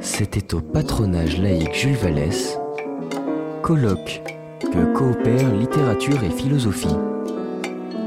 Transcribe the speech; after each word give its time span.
C'était 0.00 0.54
au 0.54 0.60
patronage 0.60 1.38
laïque 1.38 1.74
Jules 1.74 1.96
Vallès, 1.96 2.58
colloque 3.62 4.22
que 4.60 4.94
coopèrent 4.94 5.54
littérature 5.54 6.22
et 6.22 6.30
philosophie. 6.30 6.96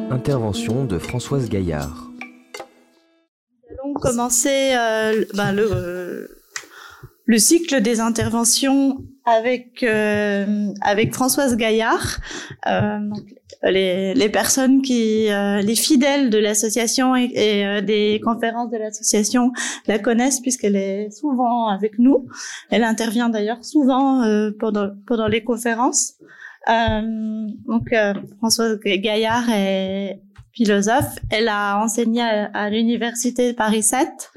Intervention 0.09 0.85
de 0.85 0.97
Françoise 0.99 1.49
Gaillard. 1.49 2.09
Nous 3.69 3.77
allons 3.83 3.93
commencer 3.93 4.73
euh, 4.75 5.25
ben, 5.33 5.51
le, 5.53 6.29
le 7.25 7.37
cycle 7.37 7.81
des 7.81 7.99
interventions 7.99 9.03
avec 9.25 9.83
euh, 9.83 10.73
avec 10.81 11.13
Françoise 11.13 11.55
Gaillard, 11.55 12.19
euh, 12.67 12.99
les, 13.63 14.13
les 14.13 14.29
personnes 14.29 14.81
qui 14.81 15.31
euh, 15.31 15.61
les 15.61 15.75
fidèles 15.75 16.29
de 16.29 16.37
l'association 16.37 17.15
et, 17.15 17.31
et 17.33 17.65
euh, 17.65 17.81
des 17.81 18.19
conférences 18.23 18.69
de 18.69 18.77
l'association 18.77 19.53
la 19.87 19.99
connaissent 19.99 20.41
puisqu'elle 20.41 20.75
est 20.75 21.09
souvent 21.11 21.67
avec 21.67 21.99
nous. 21.99 22.27
Elle 22.69 22.83
intervient 22.83 23.29
d'ailleurs 23.29 23.63
souvent 23.63 24.23
euh, 24.23 24.51
pendant 24.59 24.89
pendant 25.07 25.27
les 25.27 25.43
conférences. 25.43 26.13
donc 26.67 27.93
Françoise 28.39 28.79
Gaillard 28.79 29.49
est 29.49 30.19
philosophe. 30.51 31.17
Elle 31.29 31.47
a 31.47 31.79
enseigné 31.81 32.21
à, 32.21 32.45
à 32.53 32.69
l'université 32.69 33.53
Paris 33.53 33.83
7 33.83 34.31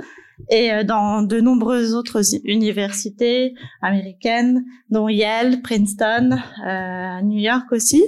et 0.51 0.73
euh, 0.73 0.85
dans 0.85 1.23
de 1.23 1.41
nombreuses 1.41 1.95
autres 1.95 2.23
universités 2.45 3.55
américaines, 3.83 4.65
dont 4.91 5.09
Yale, 5.09 5.63
Princeton, 5.63 6.39
euh, 6.67 7.21
New 7.23 7.39
York 7.39 7.67
aussi. 7.73 8.03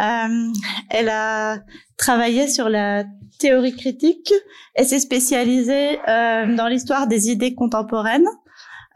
Euh, 0.00 0.52
elle 0.90 1.08
a 1.08 1.58
travaillé 1.96 2.48
sur 2.48 2.68
la 2.68 3.04
théorie 3.38 3.74
critique 3.74 4.32
et 4.76 4.84
s'est 4.84 5.00
spécialisée 5.00 5.98
euh, 6.08 6.54
dans 6.54 6.68
l'histoire 6.68 7.06
des 7.06 7.30
idées 7.30 7.54
contemporaines. 7.54 8.28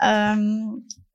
Euh, 0.02 0.60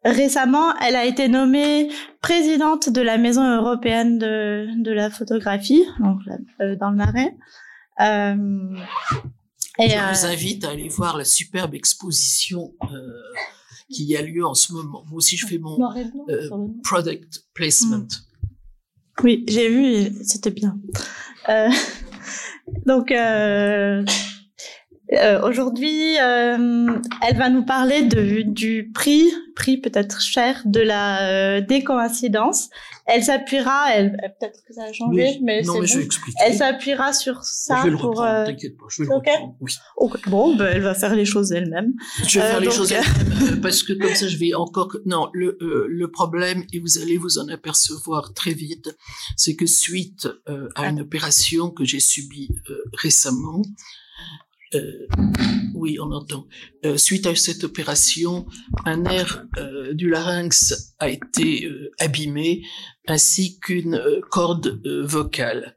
récemment, 0.03 0.75
elle 0.79 0.95
a 0.95 1.05
été 1.05 1.27
nommée 1.27 1.89
présidente 2.21 2.89
de 2.89 3.01
la 3.01 3.17
Maison 3.17 3.43
européenne 3.43 4.19
de, 4.19 4.67
de 4.83 4.91
la 4.91 5.09
photographie, 5.09 5.83
donc 5.99 6.19
euh, 6.61 6.75
dans 6.75 6.91
le 6.91 6.97
Marais. 6.97 7.35
Et 9.79 9.89
Je 9.89 9.95
vous 9.95 10.25
euh, 10.25 10.29
invite 10.29 10.63
à 10.63 10.69
aller 10.69 10.87
voir 10.87 11.17
la 11.17 11.25
superbe 11.25 11.75
exposition 11.75 12.73
euh, 12.83 12.87
qui 13.91 14.15
a 14.15 14.21
lieu 14.21 14.45
en 14.45 14.53
ce 14.53 14.73
moment. 14.73 15.03
Moi 15.07 15.17
aussi, 15.17 15.37
je 15.37 15.47
fais 15.47 15.57
mon 15.57 15.77
euh, 16.29 16.49
product 16.83 17.43
placement. 17.53 18.07
Oui, 19.23 19.43
j'ai 19.47 19.69
vu, 19.69 20.23
c'était 20.23 20.51
bien. 20.51 20.77
Euh, 21.49 21.69
donc, 22.85 23.11
euh, 25.13 25.15
euh, 25.15 25.47
aujourd'hui, 25.47 26.15
elle 26.15 27.37
va 27.37 27.49
nous 27.49 27.63
parler 27.63 28.03
de, 28.03 28.41
du 28.41 28.91
prix, 28.93 29.25
prix 29.55 29.77
peut-être 29.77 30.21
cher, 30.21 30.61
de 30.65 30.81
la 30.81 31.61
décoïncidence 31.61 32.69
elle 33.07 33.23
s'appuiera, 33.23 33.93
elle, 33.93 34.17
peut-être 34.39 34.63
que 34.67 34.73
ça 34.73 34.85
a 34.85 34.91
changé, 34.91 35.39
mais 35.43 35.61
non, 35.61 35.79
mais 35.79 35.85
je 35.85 35.99
bon. 35.99 36.07
Elle 36.43 36.55
s'appuiera 36.55 37.13
sur 37.13 37.43
ça 37.43 37.77
je 37.79 37.83
vais 37.83 37.89
le 37.91 37.97
pour. 37.97 38.21
Euh... 38.21 38.45
T'inquiète 38.45 38.77
pas, 38.77 38.85
je 38.89 39.03
vais 39.03 39.09
le 39.09 39.15
okay. 39.15 39.31
reprendre. 39.31 39.55
Oui. 39.61 39.71
Okay. 39.97 40.21
Bon, 40.27 40.55
ben, 40.55 40.71
elle 40.73 40.81
va 40.81 40.95
faire 40.95 41.15
les 41.15 41.25
choses 41.25 41.51
elle-même. 41.51 41.93
Je 42.27 42.39
vais 42.39 42.45
Euh, 42.45 42.49
faire 42.49 42.59
les 42.59 42.65
donc, 42.65 42.75
choses 42.75 42.91
euh, 42.93 42.95
elle-même, 42.95 43.53
euh, 43.53 43.55
parce 43.61 43.83
que 43.83 43.93
comme 43.93 44.15
ça, 44.15 44.27
je 44.27 44.37
vais 44.37 44.55
encore. 44.55 44.97
Non, 45.05 45.29
le 45.33 45.55
euh, 45.61 45.85
le 45.87 46.09
problème 46.09 46.63
et 46.73 46.79
vous 46.79 46.97
allez 46.97 47.17
vous 47.17 47.37
en 47.37 47.47
apercevoir 47.47 48.33
très 48.33 48.53
vite, 48.53 48.95
c'est 49.37 49.55
que 49.55 49.67
suite 49.67 50.27
euh, 50.49 50.67
à 50.73 50.89
une 50.89 51.01
opération 51.01 51.69
que 51.69 51.85
j'ai 51.85 51.99
subie 51.99 52.49
euh, 52.71 52.83
récemment. 52.93 53.61
Euh, 54.73 55.07
oui, 55.73 55.99
on 55.99 56.11
entend. 56.11 56.47
Euh, 56.85 56.97
suite 56.97 57.27
à 57.27 57.35
cette 57.35 57.63
opération, 57.63 58.45
un 58.85 58.97
nerf 58.97 59.45
euh, 59.57 59.93
du 59.93 60.09
larynx 60.09 60.95
a 60.99 61.09
été 61.09 61.69
abîmé, 61.99 62.63
ainsi 63.07 63.59
qu'une 63.59 64.01
corde 64.31 64.81
vocale. 65.05 65.75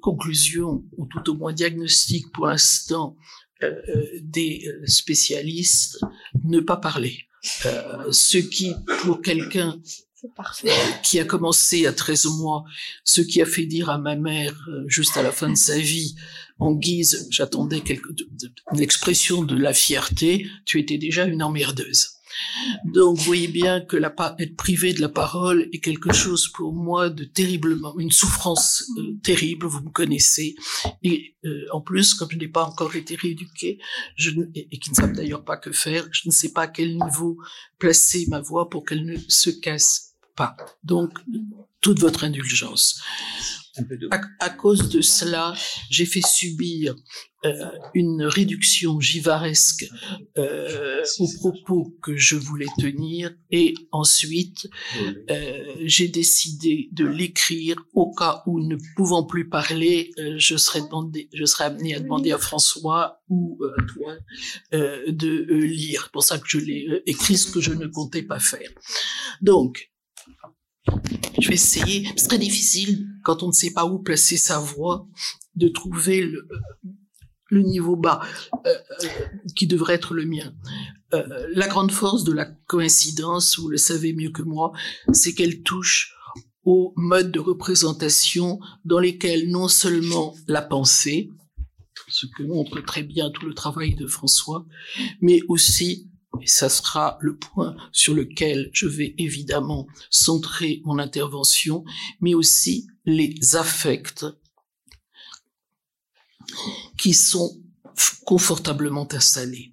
Conclusion, 0.00 0.84
ou 0.96 1.06
tout 1.06 1.30
au 1.30 1.34
moins 1.34 1.52
diagnostic 1.52 2.30
pour 2.32 2.46
l'instant 2.46 3.16
des 4.20 4.68
spécialistes, 4.84 5.98
ne 6.44 6.60
pas 6.60 6.76
parler. 6.76 7.24
Ce 7.42 8.38
qui, 8.38 8.74
pour 9.02 9.22
quelqu'un 9.22 9.80
parfait. 10.34 10.70
qui 11.02 11.18
a 11.18 11.24
commencé 11.24 11.86
à 11.86 11.92
13 11.92 12.26
mois, 12.38 12.64
ce 13.04 13.20
qui 13.20 13.40
a 13.42 13.46
fait 13.46 13.66
dire 13.66 13.90
à 13.90 13.98
ma 13.98 14.16
mère, 14.16 14.54
euh, 14.68 14.84
juste 14.88 15.16
à 15.16 15.22
la 15.22 15.32
fin 15.32 15.48
de 15.50 15.56
sa 15.56 15.78
vie, 15.78 16.14
en 16.58 16.72
guise, 16.72 17.28
j'attendais 17.30 17.82
l'expression 18.72 19.42
de 19.42 19.56
la 19.56 19.74
fierté, 19.74 20.46
tu 20.64 20.80
étais 20.80 20.98
déjà 20.98 21.24
une 21.24 21.42
emmerdeuse. 21.42 22.16
Donc, 22.84 23.16
vous 23.16 23.24
voyez 23.24 23.48
bien 23.48 23.80
que 23.80 23.96
la, 23.96 24.14
être 24.38 24.56
privé 24.56 24.92
de 24.92 25.00
la 25.00 25.08
parole 25.08 25.68
est 25.72 25.80
quelque 25.80 26.12
chose 26.12 26.48
pour 26.48 26.72
moi 26.72 27.08
de 27.08 27.24
terriblement, 27.24 27.98
une 27.98 28.10
souffrance 28.10 28.84
euh, 28.98 29.16
terrible, 29.22 29.66
vous 29.66 29.80
me 29.80 29.90
connaissez. 29.90 30.54
Et 31.02 31.36
euh, 31.44 31.64
en 31.72 31.80
plus, 31.80 32.14
comme 32.14 32.28
je 32.30 32.36
n'ai 32.36 32.48
pas 32.48 32.64
encore 32.64 32.94
été 32.96 33.16
rééduqué, 33.16 33.78
je, 34.16 34.30
et, 34.54 34.68
et 34.70 34.78
qui 34.78 34.90
ne 34.90 34.94
savent 34.94 35.12
d'ailleurs 35.12 35.44
pas 35.44 35.56
que 35.56 35.72
faire, 35.72 36.06
je 36.12 36.22
ne 36.26 36.32
sais 36.32 36.52
pas 36.52 36.62
à 36.62 36.68
quel 36.68 36.98
niveau 36.98 37.38
placer 37.78 38.26
ma 38.28 38.40
voix 38.40 38.68
pour 38.68 38.84
qu'elle 38.84 39.04
ne 39.04 39.16
se 39.28 39.50
casse 39.50 40.05
pas. 40.36 40.56
Donc, 40.84 41.18
toute 41.80 42.00
votre 42.00 42.24
indulgence. 42.24 43.02
À, 44.10 44.20
à 44.40 44.50
cause 44.50 44.88
de 44.88 45.02
cela, 45.02 45.54
j'ai 45.90 46.06
fait 46.06 46.26
subir 46.26 46.94
euh, 47.46 47.70
une 47.94 48.22
réduction 48.22 48.98
givaresque 49.00 49.86
euh, 50.38 51.04
aux 51.18 51.28
propos 51.38 51.94
que 52.02 52.16
je 52.16 52.34
voulais 52.34 52.66
tenir 52.78 53.32
et 53.50 53.74
ensuite 53.92 54.68
euh, 55.30 55.74
j'ai 55.84 56.08
décidé 56.08 56.88
de 56.92 57.06
l'écrire 57.06 57.76
au 57.92 58.12
cas 58.14 58.42
où 58.46 58.60
ne 58.60 58.76
pouvant 58.96 59.24
plus 59.24 59.48
parler, 59.48 60.10
je 60.38 60.56
serais 60.56 60.80
demandé, 60.80 61.28
je 61.32 61.44
serais 61.44 61.64
amené 61.64 61.94
à 61.94 62.00
demander 62.00 62.32
à 62.32 62.38
François 62.38 63.22
ou 63.28 63.58
à 63.64 63.82
toi 63.92 64.16
de 64.72 65.54
lire. 65.54 66.04
C'est 66.04 66.12
pour 66.12 66.22
ça 66.24 66.38
que 66.38 66.48
je 66.48 66.58
l'ai 66.58 67.02
écrit, 67.06 67.36
ce 67.36 67.50
que 67.50 67.60
je 67.60 67.72
ne 67.72 67.86
comptais 67.86 68.22
pas 68.22 68.40
faire. 68.40 68.70
Donc, 69.40 69.90
je 71.38 71.48
vais 71.48 71.54
essayer. 71.54 72.08
C'est 72.16 72.28
très 72.28 72.38
difficile 72.38 73.06
quand 73.24 73.42
on 73.42 73.48
ne 73.48 73.52
sait 73.52 73.72
pas 73.72 73.86
où 73.86 73.98
placer 73.98 74.36
sa 74.36 74.58
voix 74.58 75.06
de 75.54 75.68
trouver 75.68 76.22
le, 76.22 76.48
le 77.48 77.62
niveau 77.62 77.96
bas 77.96 78.20
euh, 78.66 78.74
euh, 79.04 79.08
qui 79.54 79.66
devrait 79.66 79.94
être 79.94 80.14
le 80.14 80.24
mien. 80.24 80.52
Euh, 81.14 81.46
la 81.54 81.68
grande 81.68 81.92
force 81.92 82.24
de 82.24 82.32
la 82.32 82.44
coïncidence, 82.44 83.58
vous 83.58 83.68
le 83.68 83.76
savez 83.76 84.12
mieux 84.12 84.30
que 84.30 84.42
moi, 84.42 84.72
c'est 85.12 85.34
qu'elle 85.34 85.62
touche 85.62 86.14
aux 86.64 86.92
modes 86.96 87.30
de 87.30 87.38
représentation 87.38 88.58
dans 88.84 88.98
lesquels 88.98 89.50
non 89.50 89.68
seulement 89.68 90.34
la 90.48 90.62
pensée, 90.62 91.30
ce 92.08 92.26
que 92.26 92.42
montre 92.42 92.80
très 92.80 93.02
bien 93.02 93.30
tout 93.30 93.46
le 93.46 93.54
travail 93.54 93.94
de 93.94 94.06
François, 94.06 94.66
mais 95.20 95.40
aussi, 95.48 96.10
et 96.40 96.46
ça 96.46 96.68
sera 96.68 97.18
le 97.20 97.36
point 97.36 97.76
sur 97.92 98.14
lequel 98.14 98.70
je 98.72 98.86
vais 98.86 99.14
évidemment 99.18 99.86
centrer 100.10 100.82
mon 100.84 100.98
intervention, 100.98 101.84
mais 102.20 102.34
aussi 102.34 102.88
les 103.04 103.56
affects 103.56 104.26
qui 106.98 107.14
sont 107.14 107.60
confortablement 108.24 109.08
installés. 109.12 109.72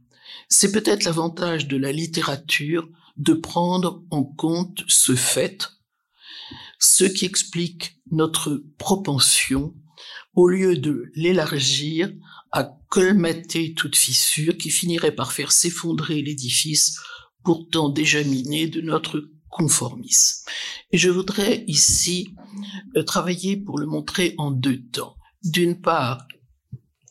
C'est 0.50 0.72
peut-être 0.72 1.04
l'avantage 1.04 1.68
de 1.68 1.78
la 1.78 1.92
littérature 1.92 2.88
de 3.18 3.34
prendre 3.34 4.04
en 4.12 4.24
compte 4.24 4.84
ce 4.88 5.16
fait, 5.16 5.70
ce 6.80 7.04
qui 7.04 7.26
explique 7.26 8.00
notre 8.12 8.64
propension, 8.78 9.74
au 10.36 10.48
lieu 10.48 10.78
de 10.78 11.12
l'élargir, 11.16 12.12
à 12.54 12.78
colmater 12.88 13.74
toute 13.74 13.96
fissure 13.96 14.58
qui 14.58 14.70
finirait 14.70 15.16
par 15.16 15.34
faire 15.34 15.52
s'effondrer 15.52 16.22
l'édifice 16.22 17.00
pourtant 17.44 17.90
déjà 17.90 18.24
miné 18.24 18.68
de 18.68 18.80
notre 18.80 19.30
conformisme. 19.50 20.48
Et 20.92 20.98
je 20.98 21.10
voudrais 21.10 21.64
ici 21.68 22.34
euh, 22.96 23.04
travailler 23.04 23.58
pour 23.58 23.80
le 23.80 23.88
montrer 23.88 24.36
en 24.38 24.52
deux 24.52 24.82
temps. 24.92 25.16
D'une 25.44 25.82
part, 25.82 26.28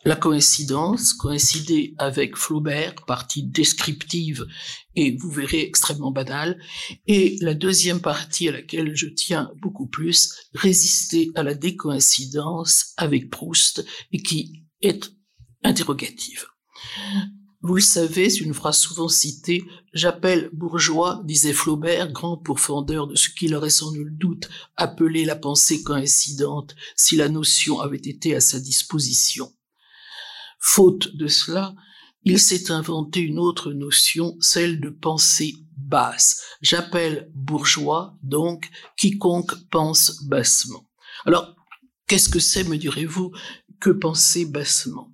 la 0.04 0.16
coïncidence, 0.16 1.12
coïncider 1.12 1.94
avec 1.98 2.36
Flaubert, 2.36 2.94
partie 3.06 3.42
descriptive 3.42 4.46
et 4.96 5.16
vous 5.16 5.30
verrez 5.30 5.60
extrêmement 5.60 6.10
banale, 6.10 6.58
et 7.06 7.36
la 7.40 7.54
deuxième 7.54 8.00
partie 8.00 8.48
à 8.48 8.52
laquelle 8.52 8.96
je 8.96 9.06
tiens 9.06 9.50
beaucoup 9.60 9.86
plus, 9.86 10.34
résister 10.54 11.30
à 11.34 11.42
la 11.42 11.54
décoïncidence 11.54 12.92
avec 12.96 13.30
Proust 13.30 13.84
et 14.12 14.22
qui 14.22 14.64
est 14.80 15.12
interrogative. 15.62 16.46
Vous 17.64 17.76
le 17.76 17.80
savez, 17.80 18.28
c'est 18.28 18.40
une 18.40 18.54
phrase 18.54 18.78
souvent 18.78 19.08
citée, 19.08 19.64
j'appelle 19.94 20.50
bourgeois, 20.52 21.22
disait 21.24 21.52
Flaubert, 21.52 22.10
grand 22.10 22.36
pourfendeur 22.36 23.06
de 23.06 23.14
ce 23.14 23.28
qu'il 23.28 23.54
aurait 23.54 23.70
sans 23.70 23.92
nul 23.92 24.12
doute 24.16 24.48
appelé 24.76 25.24
la 25.24 25.36
pensée 25.36 25.84
coïncidente 25.84 26.74
si 26.96 27.14
la 27.14 27.28
notion 27.28 27.78
avait 27.78 27.98
été 27.98 28.34
à 28.34 28.40
sa 28.40 28.58
disposition. 28.58 29.52
Faute 30.58 31.14
de 31.14 31.28
cela, 31.28 31.76
il 32.24 32.40
s'est 32.40 32.72
inventé 32.72 33.20
une 33.20 33.38
autre 33.38 33.72
notion, 33.72 34.36
celle 34.40 34.80
de 34.80 34.90
pensée 34.90 35.54
basse. 35.76 36.42
J'appelle 36.62 37.30
bourgeois, 37.32 38.16
donc, 38.24 38.70
quiconque 38.96 39.54
pense 39.70 40.24
bassement. 40.24 40.88
Alors, 41.26 41.54
qu'est-ce 42.08 42.28
que 42.28 42.40
c'est, 42.40 42.64
me 42.64 42.76
direz-vous, 42.76 43.32
que 43.80 43.90
penser 43.90 44.46
bassement? 44.46 45.11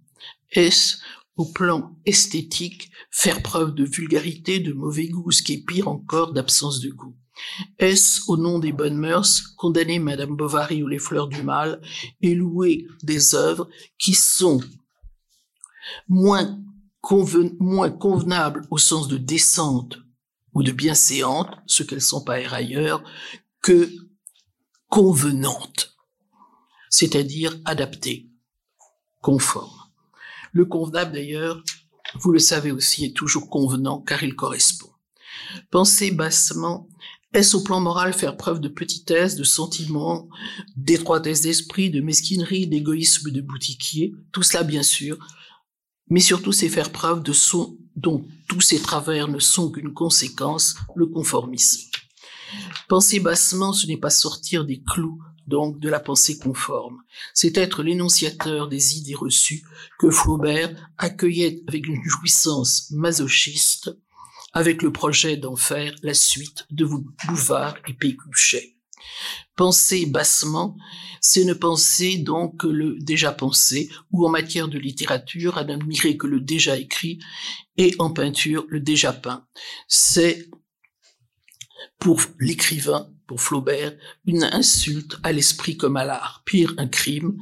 Est-ce, 0.53 0.99
au 1.37 1.45
plan 1.45 1.97
esthétique, 2.05 2.91
faire 3.11 3.43
preuve 3.43 3.75
de 3.75 3.85
vulgarité, 3.85 4.59
de 4.59 4.73
mauvais 4.73 5.09
goût, 5.09 5.31
ce 5.31 5.43
qui 5.43 5.55
est 5.55 5.65
pire 5.65 5.89
encore, 5.89 6.33
d'absence 6.33 6.81
de 6.81 6.91
goût? 6.91 7.17
Est-ce, 7.79 8.23
au 8.27 8.37
nom 8.37 8.59
des 8.59 8.73
bonnes 8.73 8.97
mœurs, 8.97 9.55
condamner 9.57 9.99
Madame 10.01 10.37
Bovary 10.37 10.83
ou 10.83 10.89
les 10.89 10.99
fleurs 10.99 11.29
du 11.29 11.43
mal 11.43 11.81
et 12.21 12.35
louer 12.35 12.87
des 13.03 13.35
œuvres 13.35 13.69
qui 13.99 14.15
sont 14.15 14.61
moins, 16.09 16.59
convenables 17.01 18.67
au 18.71 18.79
sens 18.79 19.07
de 19.07 19.17
décente 19.17 19.99
ou 20.53 20.63
de 20.65 20.73
bienséante, 20.73 21.55
ce 21.67 21.85
qu'elles 21.85 22.03
sont 22.03 22.25
pas 22.25 22.35
ailleurs, 22.53 23.05
que 23.63 23.89
convenantes, 24.89 25.97
c'est-à-dire 26.91 27.57
adaptées, 27.65 28.29
conformes? 29.21 29.78
Le 30.53 30.65
convenable, 30.65 31.13
d'ailleurs, 31.13 31.63
vous 32.15 32.33
le 32.33 32.39
savez 32.39 32.73
aussi, 32.73 33.05
est 33.05 33.17
toujours 33.17 33.51
convenant 33.51 34.01
car 34.01 34.23
il 34.23 34.35
correspond. 34.35 34.91
Penser 35.71 36.11
bassement 36.11 36.89
est-ce 37.35 37.59
au 37.59 37.61
plan 37.61 37.79
moral 37.81 38.15
faire 38.15 38.39
preuve 38.39 38.59
de 38.59 38.69
petitesse, 38.69 39.37
de 39.37 39.45
sentiment, 39.45 40.31
d'étroitesse 40.77 41.43
d'esprit, 41.43 41.91
de 41.91 42.01
mesquinerie, 42.01 42.67
d'égoïsme 42.67 43.31
de 43.31 43.43
boutiquier? 43.43 44.15
Tout 44.33 44.43
cela, 44.43 44.63
bien 44.63 44.83
sûr. 44.83 45.19
Mais 46.09 46.21
surtout, 46.21 46.53
c'est 46.53 46.71
faire 46.71 46.91
preuve 46.91 47.23
de 47.23 47.35
son 47.35 47.77
dont 47.97 48.25
tous 48.49 48.63
ces 48.63 48.81
travers 48.81 49.29
ne 49.29 49.39
sont 49.41 49.71
qu'une 49.71 49.93
conséquence, 49.93 50.77
le 50.97 51.07
conformisme. 51.07 51.91
Penser 52.89 53.21
bassement, 53.21 53.75
ce 53.75 53.87
n'est 53.87 53.99
pas 53.99 54.09
sortir 54.09 54.65
des 54.65 54.83
clous, 54.83 55.21
donc 55.49 55.81
de 55.81 55.89
la 55.89 56.01
pensée 56.01 56.39
conforme. 56.39 57.03
C'est 57.35 57.57
être 57.57 57.83
l'énonciateur 57.83 58.69
des 58.69 58.99
idées 58.99 59.15
reçues 59.15 59.63
que 59.99 60.11
Flaubert 60.11 60.71
accueillait 60.99 61.63
avec 61.67 61.87
une 61.87 62.03
jouissance 62.05 62.91
masochiste 62.93 63.91
avec 64.53 64.83
le 64.83 64.93
projet 64.93 65.37
d'en 65.37 65.57
faire 65.57 65.95
la 66.03 66.15
suite 66.15 66.67
de 66.71 66.87
Bouvard 67.27 67.77
et 67.87 67.93
Pécuchet. 67.93 68.75
Penser 69.57 70.07
bassement, 70.07 70.77
c'est 71.21 71.45
ne 71.45 71.53
penser 71.53 72.19
donc 72.19 72.61
que 72.61 72.67
le 72.67 72.99
déjà 72.99 73.33
pensé, 73.33 73.91
ou 74.13 74.27
en 74.27 74.31
matière 74.31 74.69
de 74.69 74.79
littérature, 74.79 75.59
à 75.59 75.65
n'admirer 75.65 76.17
que 76.17 76.27
le 76.27 76.41
déjà 76.41 76.77
écrit, 76.77 77.19
et 77.77 77.95
en 77.99 78.11
peinture, 78.11 78.65
le 78.69 78.81
déjà 78.81 79.13
peint. 79.13 79.47
C'est, 79.89 80.49
pour 81.99 82.21
l'écrivain, 82.39 83.11
pour 83.29 83.41
Flaubert, 83.41 83.95
une 84.27 84.43
insulte 84.43 85.19
à 85.23 85.31
l'esprit 85.31 85.77
comme 85.77 85.97
à 85.97 86.05
l'art, 86.05 86.43
pire 86.45 86.75
un 86.79 86.89
crime, 86.89 87.41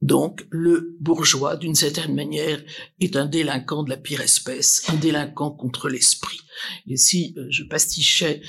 donc, 0.00 0.46
le 0.50 0.96
bourgeois, 1.00 1.56
d'une 1.56 1.74
certaine 1.74 2.14
manière, 2.14 2.62
est 3.00 3.16
un 3.16 3.26
délinquant 3.26 3.82
de 3.82 3.90
la 3.90 3.96
pire 3.96 4.20
espèce, 4.20 4.84
un 4.88 4.94
délinquant 4.94 5.50
contre 5.50 5.88
l'esprit. 5.88 6.40
Et 6.86 6.96
si 6.96 7.34
euh, 7.36 7.46
je 7.50 7.64
pastichais 7.64 8.42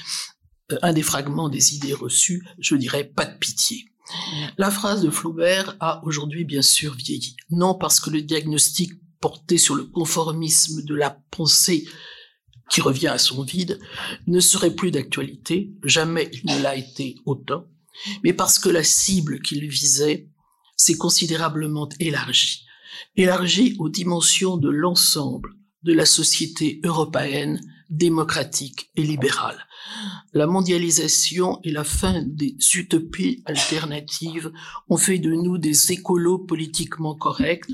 euh, 0.72 0.78
un 0.84 0.94
des 0.94 1.02
fragments 1.02 1.50
des 1.50 1.76
idées 1.76 1.94
reçues, 1.94 2.46
je 2.60 2.76
dirais 2.76 3.04
pas 3.04 3.26
de 3.26 3.38
pitié. 3.38 3.86
La 4.58 4.72
phrase 4.72 5.02
de 5.02 5.10
Flaubert 5.10 5.76
a 5.80 6.04
aujourd'hui 6.04 6.44
bien 6.44 6.64
sûr 6.64 6.94
vieilli. 6.96 7.36
Non 7.52 7.76
parce 7.76 8.00
que 8.00 8.10
le 8.10 8.22
diagnostic 8.22 8.94
porté 9.20 9.58
sur 9.58 9.76
le 9.76 9.86
conformisme 9.86 10.84
de 10.84 10.96
la 10.96 11.12
pensée 11.30 11.88
qui 12.70 12.82
revient 12.82 13.08
à 13.08 13.18
son 13.18 13.44
vide 13.44 13.80
ne 14.28 14.40
serait 14.40 14.76
plus 14.76 14.92
d'actualité, 14.92 15.72
jamais 15.84 16.30
il 16.34 16.46
ne 16.52 16.62
l'a 16.62 16.76
été 16.76 17.16
autant, 17.26 17.66
mais 18.24 18.34
parce 18.34 18.60
que 18.60 18.70
la 18.70 18.84
cible 18.84 19.42
qu'il 19.42 19.68
visait 19.68 20.30
s'est 20.78 20.98
considérablement 20.98 21.90
élargi, 22.00 22.66
élargi 23.16 23.76
aux 23.80 23.90
dimensions 23.90 24.58
de 24.58 24.70
l'ensemble 24.70 25.56
de 25.84 25.94
la 25.94 26.06
société 26.06 26.80
européenne 26.84 27.60
démocratique 27.90 28.90
et 28.96 29.04
libérale. 29.04 29.66
La 30.34 30.46
mondialisation 30.46 31.60
et 31.64 31.72
la 31.72 31.84
fin 31.84 32.22
des 32.24 32.56
utopies 32.76 33.42
alternatives 33.46 34.52
ont 34.90 34.98
fait 34.98 35.18
de 35.18 35.32
nous 35.32 35.58
des 35.58 35.92
écolos 35.92 36.38
politiquement 36.38 37.16
corrects, 37.16 37.66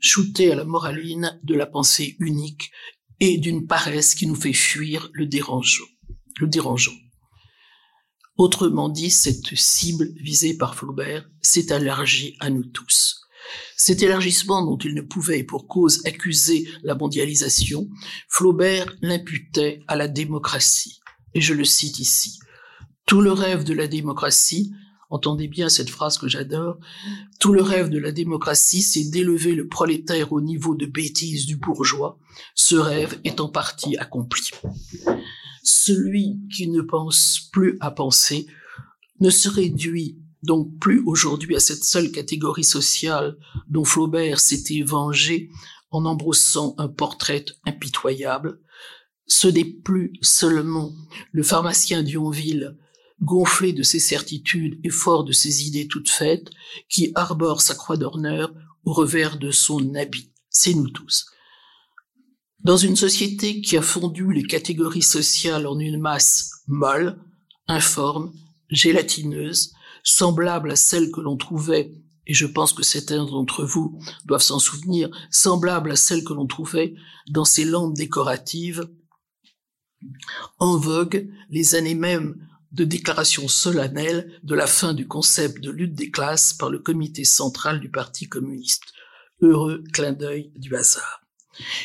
shootés 0.00 0.52
à 0.52 0.54
la 0.54 0.64
moraline 0.64 1.38
de 1.42 1.54
la 1.54 1.66
pensée 1.66 2.16
unique 2.18 2.70
et 3.20 3.38
d'une 3.38 3.66
paresse 3.66 4.14
qui 4.14 4.26
nous 4.26 4.34
fait 4.34 4.52
fuir 4.52 5.10
le 5.12 5.26
dérangeant. 5.26 5.84
Autrement 8.36 8.88
dit, 8.88 9.10
cette 9.10 9.56
cible 9.56 10.12
visée 10.20 10.56
par 10.56 10.76
Flaubert 10.76 11.28
s'est 11.42 11.66
élargie 11.70 12.36
à 12.38 12.50
nous 12.50 12.64
tous. 12.64 13.20
Cet 13.76 14.02
élargissement 14.02 14.64
dont 14.64 14.78
il 14.78 14.94
ne 14.94 15.00
pouvait 15.00 15.42
pour 15.42 15.66
cause 15.66 16.02
accuser 16.06 16.68
la 16.82 16.94
mondialisation, 16.94 17.88
Flaubert 18.28 18.94
l'imputait 19.02 19.82
à 19.88 19.96
la 19.96 20.06
démocratie. 20.06 21.00
Et 21.34 21.40
je 21.40 21.54
le 21.54 21.64
cite 21.64 21.98
ici. 21.98 22.38
Tout 23.06 23.20
le 23.20 23.32
rêve 23.32 23.64
de 23.64 23.74
la 23.74 23.88
démocratie, 23.88 24.72
entendez 25.10 25.48
bien 25.48 25.68
cette 25.68 25.90
phrase 25.90 26.18
que 26.18 26.28
j'adore, 26.28 26.78
tout 27.40 27.52
le 27.52 27.62
rêve 27.62 27.88
de 27.88 27.98
la 27.98 28.12
démocratie, 28.12 28.82
c'est 28.82 29.10
d'élever 29.10 29.54
le 29.54 29.68
prolétaire 29.68 30.32
au 30.32 30.40
niveau 30.40 30.74
de 30.74 30.86
bêtise 30.86 31.46
du 31.46 31.56
bourgeois. 31.56 32.18
Ce 32.54 32.76
rêve 32.76 33.18
est 33.24 33.40
en 33.40 33.48
partie 33.48 33.96
accompli 33.96 34.50
celui 35.68 36.38
qui 36.54 36.68
ne 36.68 36.80
pense 36.80 37.48
plus 37.52 37.76
à 37.80 37.90
penser 37.90 38.46
ne 39.20 39.30
se 39.30 39.48
réduit 39.48 40.18
donc 40.42 40.78
plus 40.78 41.02
aujourd'hui 41.04 41.56
à 41.56 41.60
cette 41.60 41.84
seule 41.84 42.10
catégorie 42.10 42.64
sociale 42.64 43.36
dont 43.68 43.84
Flaubert 43.84 44.40
s'était 44.40 44.82
vengé 44.82 45.50
en 45.90 46.04
embrossant 46.04 46.74
un 46.78 46.88
portrait 46.88 47.44
impitoyable. 47.66 48.60
Ce 49.26 49.48
n'est 49.48 49.64
plus 49.64 50.12
seulement 50.22 50.92
le 51.32 51.42
pharmacien 51.42 52.02
d'Yonville, 52.02 52.76
gonflé 53.20 53.72
de 53.72 53.82
ses 53.82 53.98
certitudes 53.98 54.78
et 54.84 54.90
fort 54.90 55.24
de 55.24 55.32
ses 55.32 55.66
idées 55.66 55.88
toutes 55.88 56.10
faites, 56.10 56.50
qui 56.88 57.12
arbore 57.14 57.60
sa 57.60 57.74
croix 57.74 57.96
d'honneur 57.96 58.52
au 58.84 58.92
revers 58.92 59.38
de 59.38 59.50
son 59.50 59.94
habit. 59.94 60.32
C'est 60.50 60.74
nous 60.74 60.88
tous. 60.88 61.26
Dans 62.60 62.76
une 62.76 62.96
société 62.96 63.60
qui 63.60 63.76
a 63.76 63.82
fondu 63.82 64.32
les 64.32 64.42
catégories 64.42 65.02
sociales 65.02 65.66
en 65.66 65.78
une 65.78 66.00
masse 66.00 66.50
molle, 66.66 67.18
informe, 67.66 68.32
gélatineuse, 68.70 69.72
semblable 70.02 70.72
à 70.72 70.76
celle 70.76 71.10
que 71.10 71.20
l'on 71.20 71.36
trouvait, 71.36 71.92
et 72.26 72.34
je 72.34 72.46
pense 72.46 72.72
que 72.72 72.82
certains 72.82 73.24
d'entre 73.24 73.64
vous 73.64 73.98
doivent 74.26 74.42
s'en 74.42 74.58
souvenir, 74.58 75.08
semblable 75.30 75.92
à 75.92 75.96
celle 75.96 76.24
que 76.24 76.34
l'on 76.34 76.46
trouvait 76.46 76.94
dans 77.30 77.44
ces 77.44 77.64
lampes 77.64 77.94
décoratives, 77.94 78.88
en 80.58 80.76
vogue 80.76 81.28
les 81.50 81.74
années 81.74 81.94
même 81.94 82.47
de 82.72 82.84
déclaration 82.84 83.48
solennelle 83.48 84.38
de 84.42 84.54
la 84.54 84.66
fin 84.66 84.94
du 84.94 85.06
concept 85.06 85.60
de 85.60 85.70
lutte 85.70 85.94
des 85.94 86.10
classes 86.10 86.52
par 86.52 86.70
le 86.70 86.78
comité 86.78 87.24
central 87.24 87.80
du 87.80 87.90
Parti 87.90 88.28
communiste. 88.28 88.84
Heureux 89.40 89.84
clin 89.92 90.12
d'œil 90.12 90.52
du 90.56 90.74
hasard. 90.74 91.22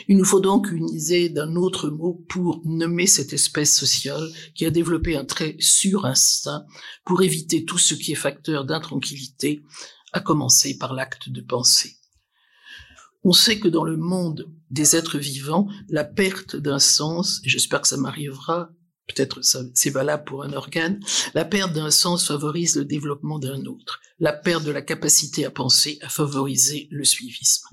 Il 0.08 0.18
nous 0.18 0.26
faut 0.26 0.40
donc 0.40 0.72
uniser 0.72 1.30
d'un 1.30 1.56
autre 1.56 1.90
mot 1.90 2.24
pour 2.30 2.62
nommer 2.66 3.08
cette 3.08 3.34
espèce 3.34 3.76
sociale 3.76 4.30
qui 4.54 4.66
a 4.66 4.72
développé 4.72 5.16
un 5.16 5.26
très 5.26 5.56
sûr 5.60 6.06
instinct 6.06 6.66
pour 7.06 7.24
éviter 7.24 7.66
tout 7.66 7.78
ce 7.78 7.94
qui 7.96 8.12
est 8.12 8.16
facteur 8.16 8.66
d'intranquillité, 8.66 9.64
à 10.12 10.20
commencer 10.20 10.78
par 10.78 10.94
l'acte 10.94 11.30
de 11.30 11.42
penser. 11.42 11.98
On 13.24 13.34
sait 13.34 13.60
que 13.60 13.68
dans 13.68 13.84
le 13.84 13.98
monde 13.98 14.52
des 14.70 14.96
êtres 14.96 15.18
vivants, 15.18 15.68
la 15.90 16.04
perte 16.04 16.56
d'un 16.56 16.80
sens, 16.80 17.42
et 17.44 17.50
j'espère 17.50 17.82
que 17.82 17.88
ça 17.88 17.98
m'arrivera 17.98 18.70
peut-être 19.08 19.42
c'est 19.42 19.90
valable 19.90 20.24
pour 20.24 20.44
un 20.44 20.54
organe, 20.54 21.00
la 21.34 21.46
perte 21.46 21.74
d'un 21.74 21.92
sens 21.92 22.28
favorise 22.28 22.76
le 22.76 22.86
développement 22.86 23.40
d'un 23.40 23.66
autre. 23.66 24.00
La 24.20 24.34
perte 24.34 24.64
de 24.64 24.72
la 24.72 24.82
capacité 24.82 25.46
à 25.46 25.52
penser 25.52 26.00
a 26.02 26.10
favorisé 26.10 26.88
le 26.92 27.04
suivisme. 27.04 27.68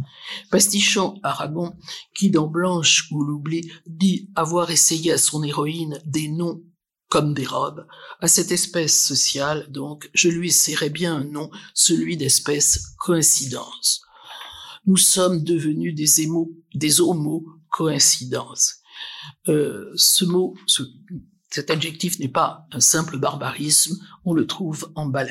Pastichant 0.50 1.18
Aragon, 1.22 1.76
qui 2.14 2.30
dans 2.30 2.48
Blanche 2.48 3.06
ou 3.12 3.22
l'oubli 3.22 3.70
dit 3.86 4.28
avoir 4.34 4.70
essayé 4.70 5.12
à 5.12 5.18
son 5.18 5.42
héroïne 5.42 6.00
des 6.04 6.28
noms 6.28 6.62
comme 7.08 7.34
des 7.34 7.44
robes, 7.44 7.86
à 8.20 8.28
cette 8.28 8.52
espèce 8.52 8.96
sociale, 9.04 9.66
donc, 9.70 10.08
je 10.14 10.28
lui 10.28 10.48
essaierai 10.48 10.90
bien 10.90 11.16
un 11.16 11.24
nom, 11.24 11.50
celui 11.74 12.16
d'espèce 12.16 12.94
coïncidence. 12.98 14.02
Nous 14.86 14.96
sommes 14.96 15.42
devenus 15.42 15.94
des, 15.94 16.22
émo, 16.22 16.52
des 16.74 17.00
homo 17.00 17.44
coïncidences. 17.68 18.79
Euh, 19.48 19.92
ce 19.96 20.24
mot, 20.24 20.54
cet 21.50 21.70
adjectif 21.70 22.18
n'est 22.18 22.28
pas 22.28 22.66
un 22.72 22.80
simple 22.80 23.18
barbarisme, 23.18 23.98
on 24.24 24.32
le 24.32 24.46
trouve 24.46 24.92
en 24.94 25.06
bas. 25.06 25.26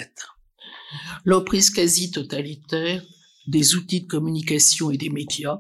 L'emprise 1.26 1.70
quasi 1.70 2.12
totalitaire 2.12 3.04
des 3.48 3.76
outils 3.76 4.02
de 4.02 4.08
communication 4.08 4.92
et 4.92 4.98
des 4.98 5.10
médias 5.10 5.60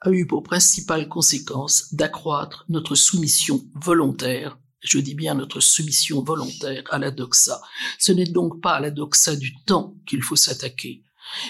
a 0.00 0.10
eu 0.10 0.26
pour 0.26 0.42
principale 0.42 1.08
conséquence 1.08 1.92
d'accroître 1.94 2.64
notre 2.68 2.94
soumission 2.94 3.64
volontaire, 3.74 4.58
je 4.80 4.98
dis 4.98 5.14
bien 5.14 5.34
notre 5.34 5.60
soumission 5.60 6.22
volontaire 6.22 6.84
à 6.90 6.98
la 6.98 7.10
doxa. 7.10 7.60
Ce 7.98 8.12
n'est 8.12 8.26
donc 8.26 8.60
pas 8.60 8.74
à 8.74 8.80
la 8.80 8.90
doxa 8.90 9.36
du 9.36 9.54
temps 9.64 9.96
qu'il 10.06 10.22
faut 10.22 10.36
s'attaquer, 10.36 11.02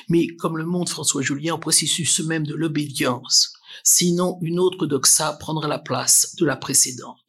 mais 0.09 0.29
comme 0.37 0.57
le 0.57 0.65
montre 0.65 0.93
François 0.93 1.23
Julien, 1.23 1.55
au 1.55 1.59
processus 1.59 2.21
même 2.21 2.47
de 2.47 2.55
l'obédience. 2.55 3.53
Sinon, 3.85 4.39
une 4.43 4.59
autre 4.59 4.87
doxa 4.87 5.33
prendra 5.35 5.69
la 5.69 5.79
place 5.79 6.35
de 6.39 6.47
la 6.47 6.57
précédente. 6.57 7.21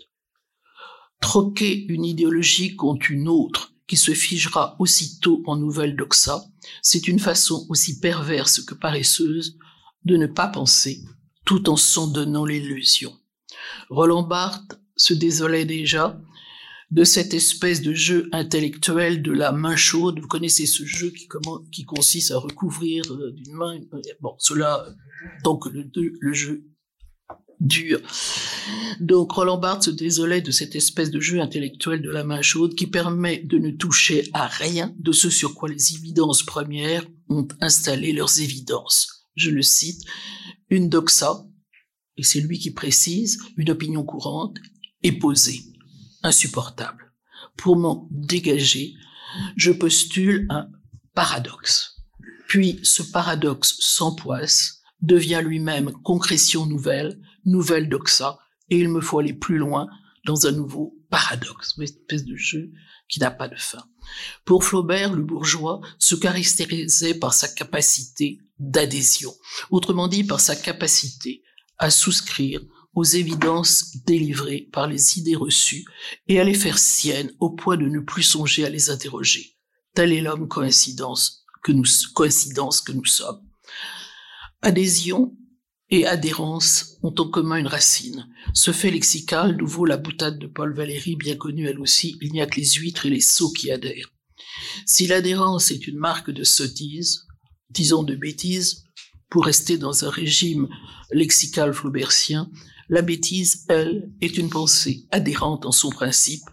Troquer 1.21 1.85
une 1.87 2.05
idéologie 2.05 2.75
contre 2.75 3.11
une 3.11 3.27
autre 3.27 3.73
qui 3.87 3.97
se 3.97 4.13
figera 4.13 4.75
aussitôt 4.79 5.41
en 5.47 5.55
nouvelle 5.55 5.95
doxa, 5.95 6.43
c'est 6.81 7.07
une 7.07 7.19
façon 7.19 7.65
aussi 7.69 7.99
perverse 7.99 8.61
que 8.61 8.75
paresseuse 8.75 9.57
de 10.03 10.17
ne 10.17 10.27
pas 10.27 10.47
penser 10.47 11.03
tout 11.45 11.69
en 11.69 11.77
s'en 11.77 12.07
donnant 12.07 12.45
l'illusion. 12.45 13.17
Roland 13.89 14.23
Barthes 14.23 14.79
se 14.97 15.13
désolait 15.13 15.65
déjà 15.65 16.19
de 16.91 17.03
cette 17.03 17.33
espèce 17.33 17.81
de 17.81 17.93
jeu 17.93 18.29
intellectuel 18.31 19.21
de 19.21 19.31
la 19.31 19.51
main 19.51 19.75
chaude. 19.75 20.19
Vous 20.19 20.27
connaissez 20.27 20.65
ce 20.65 20.85
jeu 20.85 21.09
qui, 21.09 21.27
qui 21.71 21.83
consiste 21.83 22.31
à 22.31 22.37
recouvrir 22.37 23.03
euh, 23.11 23.31
d'une 23.31 23.53
main. 23.53 23.77
Bon, 24.21 24.35
cela, 24.39 24.87
tant 25.43 25.57
que 25.57 25.69
le, 25.69 25.89
le 25.93 26.33
jeu 26.33 26.63
dur. 27.59 27.99
Donc 28.99 29.31
Roland 29.31 29.57
Barthes 29.57 29.83
se 29.83 29.89
désolait 29.89 30.41
de 30.41 30.51
cette 30.51 30.75
espèce 30.75 31.11
de 31.11 31.19
jeu 31.19 31.41
intellectuel 31.41 32.01
de 32.01 32.09
la 32.09 32.23
main 32.23 32.41
chaude 32.41 32.75
qui 32.75 32.87
permet 32.87 33.39
de 33.39 33.57
ne 33.57 33.71
toucher 33.71 34.29
à 34.33 34.47
rien 34.47 34.93
de 34.99 35.11
ce 35.11 35.29
sur 35.29 35.55
quoi 35.55 35.69
les 35.69 35.95
évidences 35.95 36.43
premières 36.43 37.05
ont 37.29 37.47
installé 37.61 38.13
leurs 38.13 38.39
évidences. 38.39 39.25
Je 39.35 39.49
le 39.49 39.61
cite, 39.61 40.03
une 40.69 40.89
doxa, 40.89 41.45
et 42.17 42.23
c'est 42.23 42.41
lui 42.41 42.59
qui 42.59 42.71
précise, 42.71 43.39
une 43.57 43.69
opinion 43.69 44.03
courante, 44.03 44.57
est 45.03 45.11
posée, 45.13 45.61
insupportable. 46.27 47.11
Pour 47.55 47.77
m'en 47.77 48.07
dégager, 48.11 48.93
je 49.55 49.71
postule 49.71 50.45
un 50.49 50.69
paradoxe. 51.13 51.95
Puis 52.47 52.79
ce 52.83 53.03
paradoxe 53.03 53.75
s'empoisse, 53.79 54.83
devient 55.01 55.41
lui-même 55.43 55.91
concrétion 56.03 56.65
nouvelle, 56.65 57.19
nouvelle 57.45 57.89
doxa, 57.89 58.39
et 58.69 58.79
il 58.79 58.89
me 58.89 59.01
faut 59.01 59.19
aller 59.19 59.33
plus 59.33 59.57
loin 59.57 59.87
dans 60.25 60.47
un 60.47 60.51
nouveau 60.51 60.95
paradoxe, 61.09 61.75
une 61.77 61.83
espèce 61.83 62.25
de 62.25 62.35
jeu 62.35 62.71
qui 63.07 63.19
n'a 63.19 63.31
pas 63.31 63.47
de 63.47 63.55
fin. 63.55 63.83
Pour 64.43 64.63
Flaubert, 64.63 65.13
le 65.13 65.23
bourgeois 65.23 65.81
se 65.99 66.15
caractérisait 66.15 67.13
par 67.13 67.33
sa 67.33 67.47
capacité 67.47 68.39
d'adhésion, 68.59 69.33
autrement 69.69 70.07
dit 70.07 70.23
par 70.23 70.39
sa 70.39 70.55
capacité 70.55 71.43
à 71.77 71.89
souscrire 71.89 72.61
aux 72.93 73.03
évidences 73.03 73.97
délivrées 74.05 74.67
par 74.71 74.87
les 74.87 75.19
idées 75.19 75.35
reçues 75.35 75.85
et 76.27 76.39
à 76.39 76.43
les 76.43 76.53
faire 76.53 76.79
siennes 76.79 77.31
au 77.39 77.51
point 77.51 77.77
de 77.77 77.87
ne 77.87 77.99
plus 77.99 78.23
songer 78.23 78.65
à 78.65 78.69
les 78.69 78.89
interroger. 78.89 79.55
Tel 79.93 80.11
est 80.11 80.21
l'homme 80.21 80.47
coïncidence 80.47 81.45
que 81.63 81.71
nous, 81.71 81.85
coïncidence 82.13 82.81
que 82.81 82.91
nous 82.91 83.05
sommes. 83.05 83.41
Adhésion 84.61 85.35
et 85.89 86.05
adhérence 86.05 86.97
ont 87.03 87.13
en 87.17 87.29
commun 87.29 87.57
une 87.57 87.67
racine. 87.67 88.27
Ce 88.53 88.71
fait 88.71 88.91
lexical 88.91 89.55
nous 89.57 89.67
vaut 89.67 89.85
la 89.85 89.97
boutade 89.97 90.39
de 90.39 90.47
Paul 90.47 90.73
Valéry, 90.73 91.15
bien 91.15 91.35
connue 91.35 91.67
elle 91.67 91.79
aussi, 91.79 92.17
il 92.21 92.31
n'y 92.31 92.41
a 92.41 92.47
que 92.47 92.59
les 92.59 92.73
huîtres 92.73 93.05
et 93.05 93.09
les 93.09 93.21
sots 93.21 93.51
qui 93.51 93.71
adhèrent. 93.71 94.11
Si 94.85 95.07
l'adhérence 95.07 95.71
est 95.71 95.87
une 95.87 95.97
marque 95.97 96.31
de 96.31 96.43
sottise, 96.43 97.25
disons 97.69 98.03
de 98.03 98.15
bêtise, 98.15 98.83
pour 99.29 99.45
rester 99.45 99.77
dans 99.77 100.05
un 100.05 100.09
régime 100.09 100.67
lexical 101.11 101.73
flaubertien, 101.73 102.49
la 102.89 103.01
bêtise, 103.01 103.65
elle, 103.69 104.11
est 104.21 104.37
une 104.37 104.49
pensée 104.49 105.07
adhérente 105.11 105.65
en 105.65 105.71
son 105.71 105.89
principe, 105.89 106.43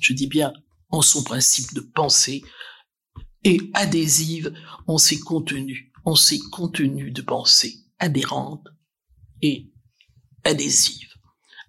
je 0.00 0.12
dis 0.12 0.26
bien 0.26 0.52
en 0.90 1.02
son 1.02 1.22
principe 1.22 1.74
de 1.74 1.80
pensée, 1.80 2.42
et 3.44 3.60
adhésive 3.74 4.54
en 4.86 4.98
ses 4.98 5.20
contenus, 5.20 5.90
en 6.04 6.14
ses 6.14 6.38
contenus 6.38 7.12
de 7.12 7.22
pensée 7.22 7.80
adhérente 7.98 8.68
et 9.42 9.70
adhésive. 10.44 11.08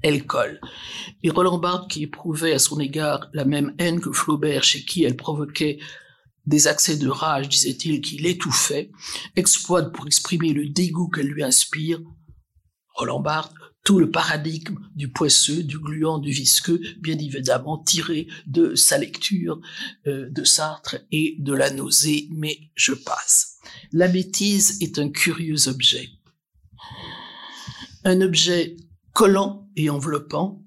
Elle 0.02 0.26
colle. 0.26 0.60
Et 1.24 1.30
Roland 1.30 1.58
Barthes, 1.58 1.90
qui 1.90 2.04
éprouvait 2.04 2.54
à 2.54 2.60
son 2.60 2.80
égard 2.80 3.30
la 3.34 3.46
même 3.46 3.74
haine 3.80 4.00
que 4.00 4.12
Flaubert, 4.12 4.64
chez 4.64 4.86
qui 4.86 5.04
elle 5.04 5.16
provoquait 5.16 5.80
des 6.46 6.68
accès 6.68 6.98
de 6.98 7.08
rage, 7.08 7.50
disait-il, 7.50 8.02
qui 8.02 8.18
l'étouffait, 8.18 8.92
exploite 9.36 9.92
pour 9.92 10.06
exprimer 10.06 10.54
le 10.54 10.68
dégoût 10.68 11.10
qu'elle 11.10 11.28
lui 11.28 11.44
inspire, 11.44 12.00
Roland 12.94 13.20
Barthes, 13.20 13.54
tout 13.86 14.00
le 14.00 14.12
paradigme 14.12 14.80
du 14.96 15.10
poisseux, 15.10 15.64
du 15.64 15.80
gluant, 15.80 16.20
du 16.20 16.32
visqueux, 16.32 16.82
bien 17.00 17.18
évidemment 17.18 17.78
tiré 17.78 18.28
de 18.48 18.76
sa 18.76 18.98
lecture 18.98 19.62
euh, 20.08 20.28
de 20.30 20.44
Sartre 20.44 20.98
et 21.14 21.38
de 21.40 21.54
la 21.54 21.70
nausée, 21.70 22.28
mais 22.32 22.60
je 22.76 22.92
passe. 22.92 23.60
La 23.94 24.10
bêtise 24.10 24.82
est 24.82 25.00
un 25.00 25.10
curieux 25.10 25.70
objet 25.70 26.10
un 28.06 28.22
objet 28.22 28.78
collant 29.14 29.68
et 29.76 29.90
enveloppant, 29.90 30.64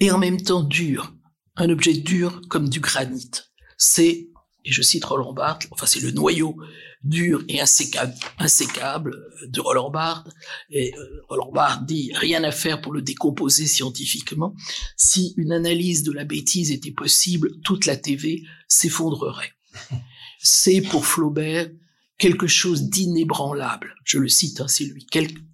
et 0.00 0.10
en 0.10 0.18
même 0.18 0.42
temps 0.42 0.62
dur, 0.62 1.14
un 1.56 1.70
objet 1.70 1.94
dur 1.94 2.42
comme 2.48 2.68
du 2.68 2.80
granit. 2.80 3.30
C'est, 3.78 4.28
et 4.64 4.72
je 4.72 4.82
cite 4.82 5.04
Roland 5.04 5.32
Barthes, 5.32 5.68
enfin 5.70 5.86
c'est 5.86 6.00
le 6.00 6.10
noyau 6.10 6.56
dur 7.04 7.42
et 7.48 7.60
insécable, 7.60 8.14
insécable 8.38 9.16
de 9.46 9.60
Roland 9.60 9.90
Barthes, 9.90 10.32
et 10.70 10.94
euh, 10.96 11.22
Roland 11.28 11.52
Barthes 11.52 11.86
dit 11.86 12.12
rien 12.14 12.44
à 12.44 12.52
faire 12.52 12.80
pour 12.80 12.92
le 12.92 13.02
décomposer 13.02 13.66
scientifiquement. 13.66 14.54
Si 14.96 15.34
une 15.36 15.52
analyse 15.52 16.02
de 16.02 16.12
la 16.12 16.24
bêtise 16.24 16.70
était 16.70 16.92
possible, 16.92 17.60
toute 17.64 17.86
la 17.86 17.96
TV 17.96 18.42
s'effondrerait. 18.68 19.52
C'est 20.42 20.80
pour 20.80 21.06
Flaubert 21.06 21.70
quelque 22.18 22.46
chose 22.46 22.88
d'inébranlable. 22.88 23.94
Je 24.04 24.18
le 24.18 24.28
cite, 24.28 24.60
hein, 24.60 24.68
c'est 24.68 24.84
lui. 24.84 25.06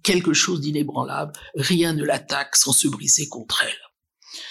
quelque 0.03 0.33
chose 0.33 0.61
d'inébranlable. 0.61 1.33
Rien 1.55 1.93
ne 1.93 2.03
l'attaque 2.03 2.55
sans 2.55 2.73
se 2.73 2.87
briser 2.87 3.27
contre 3.27 3.63
elle. 3.67 4.41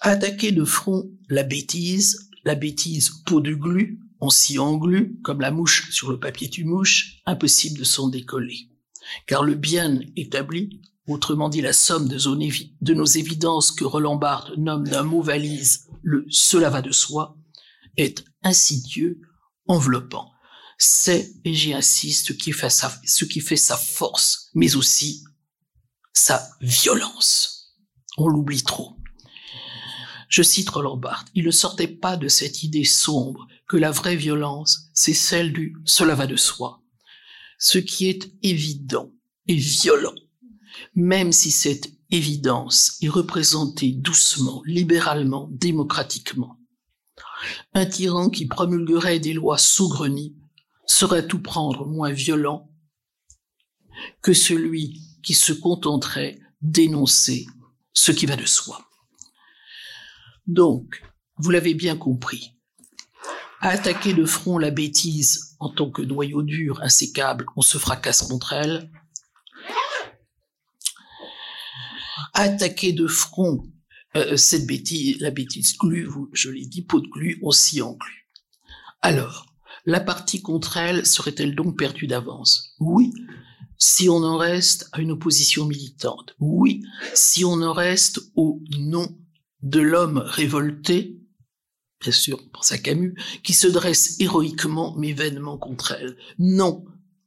Attaquer 0.00 0.50
de 0.50 0.64
front 0.64 1.08
la 1.28 1.42
bêtise, 1.42 2.30
la 2.44 2.54
bêtise 2.54 3.10
peau 3.26 3.40
de 3.40 3.54
glu, 3.54 4.00
on 4.20 4.30
s'y 4.30 4.58
englue, 4.58 5.18
comme 5.22 5.40
la 5.40 5.50
mouche 5.50 5.90
sur 5.90 6.10
le 6.10 6.18
papier 6.18 6.48
du 6.48 6.64
mouche, 6.64 7.20
impossible 7.26 7.78
de 7.78 7.84
s'en 7.84 8.08
décoller. 8.08 8.68
Car 9.26 9.42
le 9.42 9.54
bien 9.54 10.00
établi, 10.16 10.80
autrement 11.06 11.48
dit 11.48 11.62
la 11.62 11.72
somme 11.72 12.08
de, 12.08 12.94
nos 12.94 13.04
évidences 13.04 13.72
que 13.72 13.84
Roland 13.84 14.16
Barthes 14.16 14.56
nomme 14.56 14.86
d'un 14.86 15.02
mot 15.02 15.22
valise 15.22 15.86
le 16.02 16.24
cela 16.30 16.70
va 16.70 16.82
de 16.82 16.92
soi, 16.92 17.36
est 17.96 18.24
insidieux, 18.42 19.20
enveloppant 19.66 20.30
c'est, 20.82 21.34
et 21.44 21.52
j'y 21.52 21.74
insiste, 21.74 22.38
qui, 22.38 22.52
fait 22.52 22.70
sa, 22.70 22.90
ce 23.04 23.26
qui 23.26 23.40
fait 23.40 23.56
sa 23.56 23.76
force, 23.76 24.48
mais 24.54 24.76
aussi 24.76 25.22
sa 26.14 26.48
violence. 26.62 27.76
On 28.16 28.28
l'oublie 28.28 28.62
trop. 28.62 28.96
Je 30.30 30.42
cite 30.42 30.70
Roland 30.70 30.96
Barthes, 30.96 31.28
il 31.34 31.44
ne 31.44 31.50
sortait 31.50 31.86
pas 31.86 32.16
de 32.16 32.28
cette 32.28 32.62
idée 32.62 32.84
sombre 32.84 33.46
que 33.70 33.76
la 33.76 33.92
vraie 33.92 34.16
violence, 34.16 34.90
c'est 34.94 35.14
celle 35.14 35.52
du 35.52 35.76
cela 35.84 36.16
va 36.16 36.26
de 36.26 36.34
soi. 36.34 36.82
Ce 37.56 37.78
qui 37.78 38.08
est 38.08 38.28
évident 38.42 39.12
et 39.46 39.54
violent, 39.54 40.16
même 40.96 41.30
si 41.30 41.52
cette 41.52 41.88
évidence 42.10 42.98
est 43.00 43.08
représentée 43.08 43.92
doucement, 43.92 44.60
libéralement, 44.66 45.46
démocratiquement. 45.52 46.58
Un 47.72 47.86
tyran 47.86 48.28
qui 48.28 48.46
promulguerait 48.46 49.20
des 49.20 49.34
lois 49.34 49.56
saugrenues 49.56 50.34
serait 50.84 51.28
tout 51.28 51.40
prendre 51.40 51.86
moins 51.86 52.10
violent 52.10 52.72
que 54.20 54.32
celui 54.32 55.00
qui 55.22 55.34
se 55.34 55.52
contenterait 55.52 56.40
d'énoncer 56.60 57.46
ce 57.92 58.10
qui 58.10 58.26
va 58.26 58.34
de 58.34 58.46
soi. 58.46 58.84
Donc, 60.48 61.04
vous 61.36 61.50
l'avez 61.50 61.74
bien 61.74 61.96
compris, 61.96 62.56
attaquer 63.60 64.14
de 64.14 64.24
front 64.24 64.58
la 64.58 64.70
bêtise 64.70 65.56
en 65.60 65.68
tant 65.68 65.90
que 65.90 66.02
noyau 66.02 66.42
dur, 66.42 66.80
insécable, 66.82 67.46
on 67.56 67.62
se 67.62 67.78
fracasse 67.78 68.22
contre 68.22 68.54
elle. 68.54 68.90
Attaquer 72.32 72.92
de 72.92 73.06
front 73.06 73.70
euh, 74.16 74.36
cette 74.36 74.66
bêtise, 74.66 75.20
la 75.20 75.30
bêtise 75.30 75.76
glu, 75.76 76.08
je 76.32 76.50
l'ai 76.50 76.64
dit, 76.64 76.82
peau 76.82 77.00
de 77.00 77.08
glu, 77.08 77.38
on 77.42 77.50
s'y 77.50 77.82
englut. 77.82 78.28
Alors, 79.02 79.46
la 79.86 80.00
partie 80.00 80.42
contre 80.42 80.76
elle 80.76 81.06
serait-elle 81.06 81.54
donc 81.54 81.78
perdue 81.78 82.06
d'avance? 82.06 82.74
Oui, 82.80 83.12
si 83.78 84.08
on 84.08 84.22
en 84.24 84.36
reste 84.36 84.88
à 84.92 85.00
une 85.00 85.12
opposition 85.12 85.66
militante? 85.66 86.34
Oui, 86.38 86.82
si 87.14 87.44
on 87.44 87.62
en 87.62 87.72
reste 87.72 88.20
au 88.36 88.62
nom 88.78 89.16
de 89.62 89.80
l'homme 89.80 90.18
révolté, 90.18 91.20
bien 92.00 92.12
sûr, 92.12 92.40
pense 92.52 92.72
à 92.72 92.78
Camus, 92.78 93.14
qui 93.42 93.52
se 93.52 93.66
dresse 93.66 94.18
héroïquement 94.20 94.94
mais 94.98 95.12
vainement 95.12 95.58
contre 95.58 95.92
elle. 95.92 96.16
Non, 96.38 96.84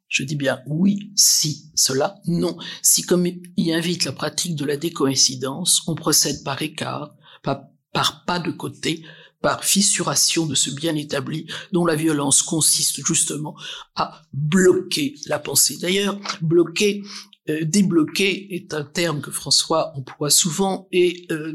Je 0.08 0.24
dis 0.24 0.36
bien 0.36 0.62
oui, 0.68 1.12
si, 1.15 1.72
cela, 1.75 2.15
non. 2.25 2.58
Si, 2.82 3.01
comme 3.01 3.27
y 3.58 3.74
invite 3.74 4.06
la 4.06 4.12
pratique 4.12 4.56
de 4.56 4.65
la 4.65 4.77
décoïncidence, 4.77 5.84
on 5.88 5.96
procède 5.96 6.44
par 6.44 6.62
écart, 6.62 7.15
par, 7.42 7.63
par 7.92 8.25
pas 8.25 8.39
de 8.39 8.51
côté, 8.51 9.03
par 9.44 9.63
fissuration 9.63 10.46
de 10.46 10.56
ce 10.56 10.72
bien 10.72 10.96
établi 10.96 11.48
dont 11.74 11.86
la 11.86 11.96
violence 11.96 12.42
consiste 12.42 13.06
justement 13.06 13.56
à 13.96 14.22
bloquer 14.32 15.15
la 15.27 15.38
pensée. 15.38 15.77
D'ailleurs, 15.77 16.18
bloquer, 16.42 17.03
euh, 17.50 17.65
débloquer 17.65 18.56
est 18.56 18.74
un 18.74 18.86
terme 18.86 19.20
que 19.20 19.32
François 19.32 19.92
emploie 19.98 20.30
souvent 20.30 20.88
et 20.94 21.27
euh, 21.32 21.53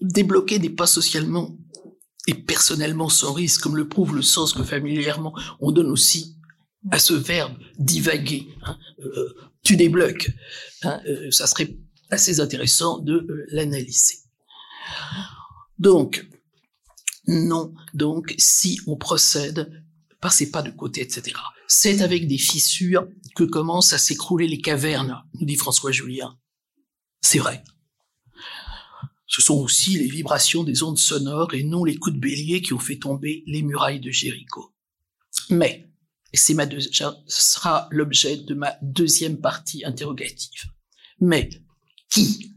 débloquer 0.00 0.60
n'est 0.60 0.70
pas 0.70 0.86
socialement 0.86 1.58
et 2.26 2.34
personnellement 2.34 3.08
sans 3.08 3.32
risque, 3.32 3.62
comme 3.62 3.76
le 3.76 3.88
prouve 3.88 4.14
le 4.14 4.22
sens 4.22 4.52
que 4.52 4.62
familièrement 4.62 5.34
on 5.60 5.72
donne 5.72 5.90
aussi 5.90 6.36
à 6.90 6.98
ce 6.98 7.14
verbe 7.14 7.56
divaguer. 7.78 8.48
Hein, 8.62 8.78
euh, 9.00 9.34
tu 9.62 9.76
débloques. 9.76 10.30
Hein, 10.82 11.00
euh, 11.06 11.30
ça 11.30 11.46
serait 11.46 11.76
assez 12.10 12.40
intéressant 12.40 12.98
de 12.98 13.14
euh, 13.14 13.46
l'analyser. 13.50 14.18
Donc, 15.78 16.26
non, 17.26 17.72
donc 17.94 18.34
si 18.38 18.80
on 18.86 18.96
procède, 18.96 19.84
passez 20.20 20.50
pas 20.50 20.62
de 20.62 20.70
côté, 20.70 21.00
etc. 21.00 21.36
C'est 21.68 22.02
avec 22.02 22.26
des 22.26 22.38
fissures 22.38 23.08
que 23.36 23.44
commencent 23.44 23.92
à 23.92 23.98
s'écrouler 23.98 24.46
les 24.46 24.60
cavernes, 24.60 25.22
nous 25.34 25.46
dit 25.46 25.56
François 25.56 25.92
Julien. 25.92 26.36
C'est 27.20 27.38
vrai. 27.38 27.62
Ce 29.32 29.40
sont 29.40 29.54
aussi 29.54 29.96
les 29.96 30.08
vibrations 30.08 30.62
des 30.62 30.82
ondes 30.82 30.98
sonores 30.98 31.54
et 31.54 31.62
non 31.62 31.84
les 31.84 31.96
coups 31.96 32.14
de 32.14 32.20
bélier 32.20 32.60
qui 32.60 32.74
ont 32.74 32.78
fait 32.78 32.98
tomber 32.98 33.42
les 33.46 33.62
murailles 33.62 33.98
de 33.98 34.10
Jéricho. 34.10 34.74
Mais, 35.48 35.88
et 36.34 36.36
c'est 36.36 36.52
ma 36.52 36.68
ce 36.68 37.14
sera 37.26 37.88
l'objet 37.90 38.36
de 38.36 38.52
ma 38.52 38.76
deuxième 38.82 39.40
partie 39.40 39.86
interrogative. 39.86 40.66
Mais 41.18 41.48
qui 42.10 42.52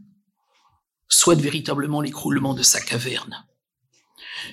souhaite 1.08 1.40
véritablement 1.40 2.02
l'écroulement 2.02 2.52
de 2.52 2.62
sa 2.62 2.82
caverne? 2.82 3.46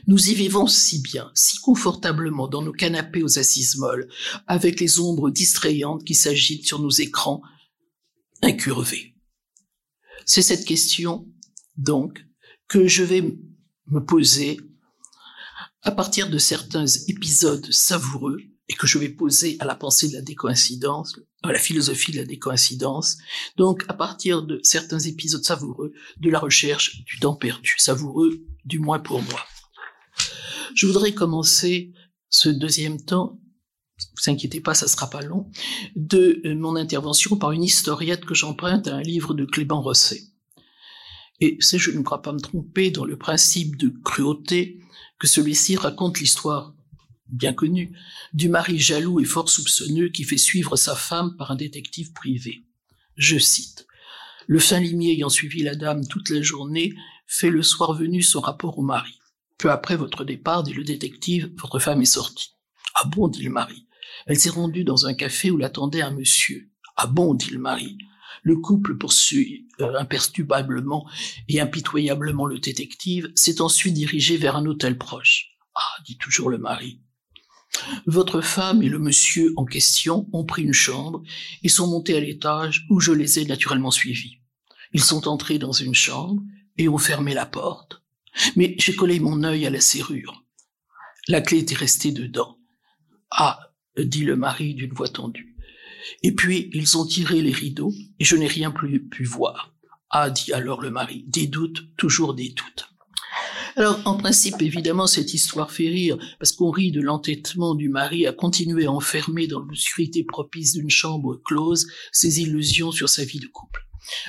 Nous 0.07 0.29
y 0.29 0.33
vivons 0.33 0.67
si 0.67 1.01
bien, 1.01 1.29
si 1.33 1.57
confortablement 1.57 2.47
dans 2.47 2.61
nos 2.61 2.71
canapés 2.71 3.21
aux 3.21 3.37
assises 3.37 3.75
molles, 3.75 4.07
avec 4.47 4.79
les 4.79 5.01
ombres 5.01 5.29
distrayantes 5.29 6.05
qui 6.05 6.15
s'agitent 6.15 6.67
sur 6.67 6.79
nos 6.79 6.89
écrans 6.89 7.41
incurvés. 8.41 9.13
C'est 10.25 10.41
cette 10.41 10.63
question, 10.63 11.27
donc, 11.77 12.25
que 12.67 12.87
je 12.87 13.03
vais 13.03 13.21
me 13.87 13.99
poser 13.99 14.59
à 15.81 15.91
partir 15.91 16.29
de 16.29 16.37
certains 16.37 16.85
épisodes 17.07 17.71
savoureux 17.71 18.39
et 18.69 18.73
que 18.73 18.87
je 18.87 18.97
vais 18.97 19.09
poser 19.09 19.57
à 19.59 19.65
la 19.65 19.75
pensée 19.75 20.07
de 20.07 20.13
la 20.13 20.21
décoïncidence, 20.21 21.19
à 21.43 21.51
la 21.51 21.59
philosophie 21.59 22.13
de 22.13 22.17
la 22.17 22.25
décoïncidence, 22.25 23.17
donc 23.57 23.83
à 23.89 23.93
partir 23.93 24.43
de 24.43 24.59
certains 24.63 24.99
épisodes 24.99 25.43
savoureux 25.43 25.91
de 26.17 26.29
la 26.29 26.39
recherche 26.39 27.03
du 27.03 27.19
temps 27.19 27.35
perdu, 27.35 27.75
savoureux 27.77 28.41
du 28.63 28.79
moins 28.79 28.99
pour 28.99 29.21
moi. 29.21 29.41
Je 30.75 30.87
voudrais 30.87 31.13
commencer 31.13 31.91
ce 32.29 32.49
deuxième 32.49 33.03
temps, 33.03 33.39
vous 33.99 34.31
inquiétez 34.31 34.61
pas, 34.61 34.73
ça 34.73 34.87
sera 34.87 35.09
pas 35.09 35.21
long, 35.21 35.51
de 35.95 36.41
mon 36.53 36.77
intervention 36.77 37.35
par 37.35 37.51
une 37.51 37.63
historiette 37.63 38.25
que 38.25 38.33
j'emprunte 38.33 38.87
à 38.87 38.95
un 38.95 39.01
livre 39.01 39.33
de 39.33 39.45
Clément 39.45 39.81
Rosset. 39.81 40.21
Et 41.43 41.57
c'est, 41.59 41.77
je 41.77 41.91
ne 41.91 42.01
crois 42.03 42.21
pas 42.21 42.31
me 42.31 42.39
tromper, 42.39 42.89
dans 42.89 43.03
le 43.03 43.17
principe 43.17 43.75
de 43.75 43.89
cruauté 43.89 44.79
que 45.19 45.27
celui-ci 45.27 45.75
raconte 45.75 46.21
l'histoire 46.21 46.73
bien 47.27 47.51
connu, 47.51 47.91
du 48.31 48.47
mari 48.47 48.79
jaloux 48.79 49.19
et 49.19 49.25
fort 49.25 49.49
soupçonneux 49.49 50.07
qui 50.07 50.23
fait 50.23 50.37
suivre 50.37 50.77
sa 50.77 50.95
femme 50.95 51.35
par 51.35 51.51
un 51.51 51.57
détective 51.57 52.13
privé. 52.13 52.63
Je 53.17 53.37
cite. 53.37 53.87
Le 54.47 54.57
fin 54.57 54.79
limier 54.79 55.11
ayant 55.11 55.27
suivi 55.27 55.63
la 55.63 55.75
dame 55.75 56.07
toute 56.07 56.29
la 56.29 56.41
journée 56.41 56.93
fait 57.27 57.49
le 57.49 57.61
soir 57.61 57.91
venu 57.91 58.21
son 58.21 58.39
rapport 58.39 58.79
au 58.79 58.81
mari. 58.81 59.19
Peu 59.57 59.69
après 59.69 59.97
votre 59.97 60.23
départ, 60.23 60.63
dit 60.63 60.71
le 60.71 60.85
détective, 60.85 61.51
votre 61.57 61.79
femme 61.79 62.01
est 62.01 62.05
sortie. 62.05 62.53
Ah 62.95 63.05
bon, 63.09 63.27
dit 63.27 63.43
le 63.43 63.49
mari. 63.49 63.85
Elle 64.27 64.39
s'est 64.39 64.49
rendue 64.49 64.85
dans 64.85 65.07
un 65.07 65.13
café 65.13 65.51
où 65.51 65.57
l'attendait 65.57 66.03
un 66.03 66.11
monsieur. 66.11 66.71
Ah 66.95 67.07
bon, 67.07 67.33
dit 67.33 67.49
le 67.49 67.59
mari. 67.59 67.97
Le 68.43 68.57
couple 68.57 68.97
poursuit 68.97 69.67
euh, 69.81 69.97
imperturbablement 69.97 71.09
et 71.47 71.61
impitoyablement 71.61 72.45
le 72.45 72.59
détective, 72.59 73.31
s'est 73.35 73.61
ensuite 73.61 73.95
dirigé 73.95 74.37
vers 74.37 74.55
un 74.55 74.65
hôtel 74.65 74.97
proche. 74.97 75.55
Ah, 75.73 76.01
dit 76.05 76.17
toujours 76.17 76.49
le 76.49 76.57
mari. 76.59 76.99
Votre 78.05 78.41
femme 78.41 78.83
et 78.83 78.89
le 78.89 78.99
monsieur 78.99 79.53
en 79.57 79.65
question 79.65 80.29
ont 80.31 80.43
pris 80.45 80.61
une 80.61 80.73
chambre 80.73 81.23
et 81.63 81.69
sont 81.69 81.87
montés 81.87 82.15
à 82.15 82.19
l'étage 82.19 82.85
où 82.89 82.99
je 82.99 83.11
les 83.11 83.39
ai 83.39 83.45
naturellement 83.45 83.89
suivis. 83.89 84.37
Ils 84.93 85.03
sont 85.03 85.27
entrés 85.27 85.57
dans 85.57 85.71
une 85.71 85.95
chambre 85.95 86.43
et 86.77 86.87
ont 86.87 86.99
fermé 86.99 87.33
la 87.33 87.47
porte. 87.47 88.03
Mais 88.55 88.75
j'ai 88.77 88.95
collé 88.95 89.19
mon 89.19 89.43
œil 89.43 89.65
à 89.65 89.69
la 89.69 89.81
serrure. 89.81 90.43
La 91.27 91.41
clé 91.41 91.59
était 91.59 91.75
restée 91.75 92.11
dedans. 92.11 92.59
Ah, 93.31 93.71
dit 93.97 94.23
le 94.23 94.35
mari 94.35 94.75
d'une 94.75 94.93
voix 94.93 95.09
tendue. 95.09 95.52
Et 96.21 96.33
puis 96.33 96.69
ils 96.73 96.97
ont 96.97 97.05
tiré 97.05 97.41
les 97.41 97.51
rideaux 97.51 97.93
et 98.19 98.25
je 98.25 98.35
n'ai 98.35 98.47
rien 98.47 98.71
plus 98.71 99.03
pu 99.03 99.23
voir. 99.23 99.73
Ah, 100.09 100.29
dit 100.29 100.53
alors 100.53 100.81
le 100.81 100.91
mari, 100.91 101.25
des 101.27 101.47
doutes, 101.47 101.95
toujours 101.97 102.33
des 102.33 102.49
doutes. 102.49 102.89
Alors, 103.75 103.99
en 104.05 104.17
principe, 104.17 104.61
évidemment, 104.61 105.07
cette 105.07 105.33
histoire 105.33 105.71
fait 105.71 105.89
rire, 105.89 106.19
parce 106.37 106.51
qu'on 106.51 106.69
rit 106.69 106.91
de 106.91 107.01
l'entêtement 107.01 107.73
du 107.73 107.89
mari 107.89 108.27
à 108.27 108.31
continuer 108.31 108.85
à 108.85 108.91
enfermer 108.91 109.47
dans 109.47 109.59
l'obscurité 109.59 110.23
propice 110.23 110.73
d'une 110.73 110.91
chambre 110.91 111.41
close 111.43 111.87
ses 112.11 112.41
illusions 112.41 112.91
sur 112.91 113.09
sa 113.09 113.23
vie 113.23 113.39
de 113.39 113.47
couple 113.47 113.83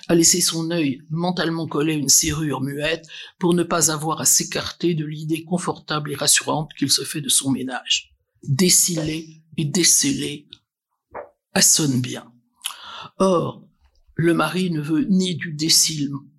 à 0.08 0.14
laisser 0.14 0.40
son 0.40 0.70
œil 0.70 1.00
mentalement 1.10 1.66
collé 1.66 1.94
à 1.94 1.96
une 1.96 2.08
serrure 2.08 2.60
muette 2.60 3.06
pour 3.38 3.54
ne 3.54 3.62
pas 3.62 3.90
avoir 3.90 4.20
à 4.20 4.24
s'écarter 4.24 4.94
de 4.94 5.04
l'idée 5.04 5.44
confortable 5.44 6.12
et 6.12 6.16
rassurante 6.16 6.70
qu'il 6.78 6.90
se 6.90 7.02
fait 7.02 7.20
de 7.20 7.28
son 7.28 7.50
ménage. 7.50 8.14
Déciler 8.42 9.42
et 9.56 9.64
déceler, 11.54 11.62
sonne 11.62 12.00
bien. 12.00 12.32
Or, 13.18 13.62
le 14.14 14.34
mari 14.34 14.70
ne 14.70 14.80
veut 14.80 15.04
ni 15.04 15.34
du 15.34 15.52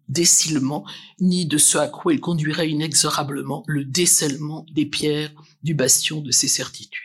décilement, 0.07 0.85
ni 1.19 1.45
de 1.45 1.57
ce 1.57 1.77
à 1.77 1.87
quoi 1.87 2.13
il 2.13 2.19
conduirait 2.19 2.69
inexorablement 2.69 3.63
le 3.67 3.85
décèlement 3.85 4.65
des 4.73 4.85
pierres 4.85 5.33
du 5.63 5.73
bastion 5.73 6.21
de 6.21 6.31
ses 6.31 6.47
certitudes. 6.47 7.01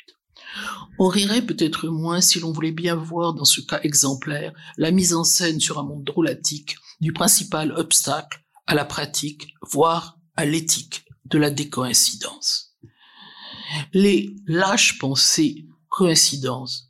On 0.99 1.09
rirait 1.09 1.43
peut-être 1.43 1.89
moins 1.89 2.21
si 2.21 2.41
l'on 2.41 2.53
voulait 2.53 2.73
bien 2.73 2.95
voir 2.95 3.35
dans 3.35 3.45
ce 3.45 3.61
cas 3.61 3.81
exemplaire 3.83 4.53
la 4.77 4.91
mise 4.91 5.15
en 5.15 5.25
scène 5.25 5.61
sur 5.61 5.79
un 5.79 5.85
monde 5.85 6.05
drôlatique 6.05 6.77
du 7.01 7.13
principal 7.13 7.73
obstacle 7.73 8.45
à 8.67 8.75
la 8.75 8.85
pratique, 8.85 9.55
voire 9.63 10.19
à 10.37 10.45
l'éthique 10.45 11.05
de 11.27 11.39
la 11.39 11.51
décoïncidence. 11.51 12.77
Les 13.93 14.35
lâches 14.47 14.99
pensées 14.99 15.67
coïncidences 15.89 16.90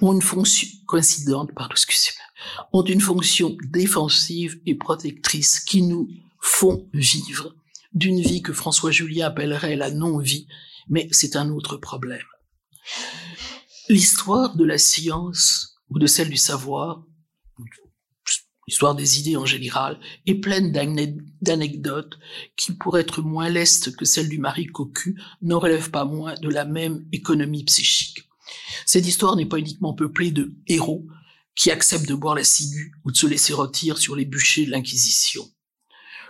ont 0.00 0.12
une 0.12 0.22
fonction 0.22 0.68
coïncidente, 0.86 1.52
pardon, 1.54 1.72
excusez-moi, 1.72 2.68
ont 2.72 2.84
une 2.84 3.00
fonction 3.00 3.56
défensive 3.70 4.60
et 4.66 4.74
protectrice 4.74 5.60
qui 5.60 5.82
nous 5.82 6.08
font 6.40 6.88
vivre 6.92 7.54
d'une 7.94 8.20
vie 8.20 8.42
que 8.42 8.52
François 8.52 8.90
Julien 8.90 9.26
appellerait 9.26 9.76
la 9.76 9.90
non-vie, 9.90 10.46
mais 10.88 11.08
c'est 11.12 11.36
un 11.36 11.50
autre 11.50 11.76
problème. 11.76 12.26
L'histoire 13.88 14.56
de 14.56 14.64
la 14.64 14.78
science 14.78 15.76
ou 15.90 15.98
de 15.98 16.06
celle 16.06 16.30
du 16.30 16.36
savoir, 16.36 17.04
l'histoire 18.66 18.94
des 18.94 19.20
idées 19.20 19.36
en 19.36 19.44
général, 19.44 20.00
est 20.26 20.36
pleine 20.36 20.72
d'anecdotes 21.40 22.18
qui, 22.56 22.72
pour 22.72 22.98
être 22.98 23.20
moins 23.20 23.48
lestes 23.48 23.94
que 23.94 24.04
celle 24.04 24.28
du 24.28 24.38
mari 24.38 24.66
cocu, 24.66 25.20
n'en 25.42 25.58
relèvent 25.58 25.90
pas 25.90 26.04
moins 26.04 26.34
de 26.34 26.48
la 26.48 26.64
même 26.64 27.06
économie 27.12 27.64
psychique. 27.64 28.28
Cette 28.86 29.06
histoire 29.06 29.36
n'est 29.36 29.46
pas 29.46 29.58
uniquement 29.58 29.94
peuplée 29.94 30.30
de 30.30 30.54
héros 30.66 31.06
qui 31.54 31.70
accepte 31.70 32.08
de 32.08 32.14
boire 32.14 32.34
la 32.34 32.44
ciguë 32.44 32.92
ou 33.04 33.12
de 33.12 33.16
se 33.16 33.26
laisser 33.26 33.52
rôtir 33.52 33.98
sur 33.98 34.16
les 34.16 34.24
bûchers 34.24 34.66
de 34.66 34.70
l'Inquisition. 34.70 35.48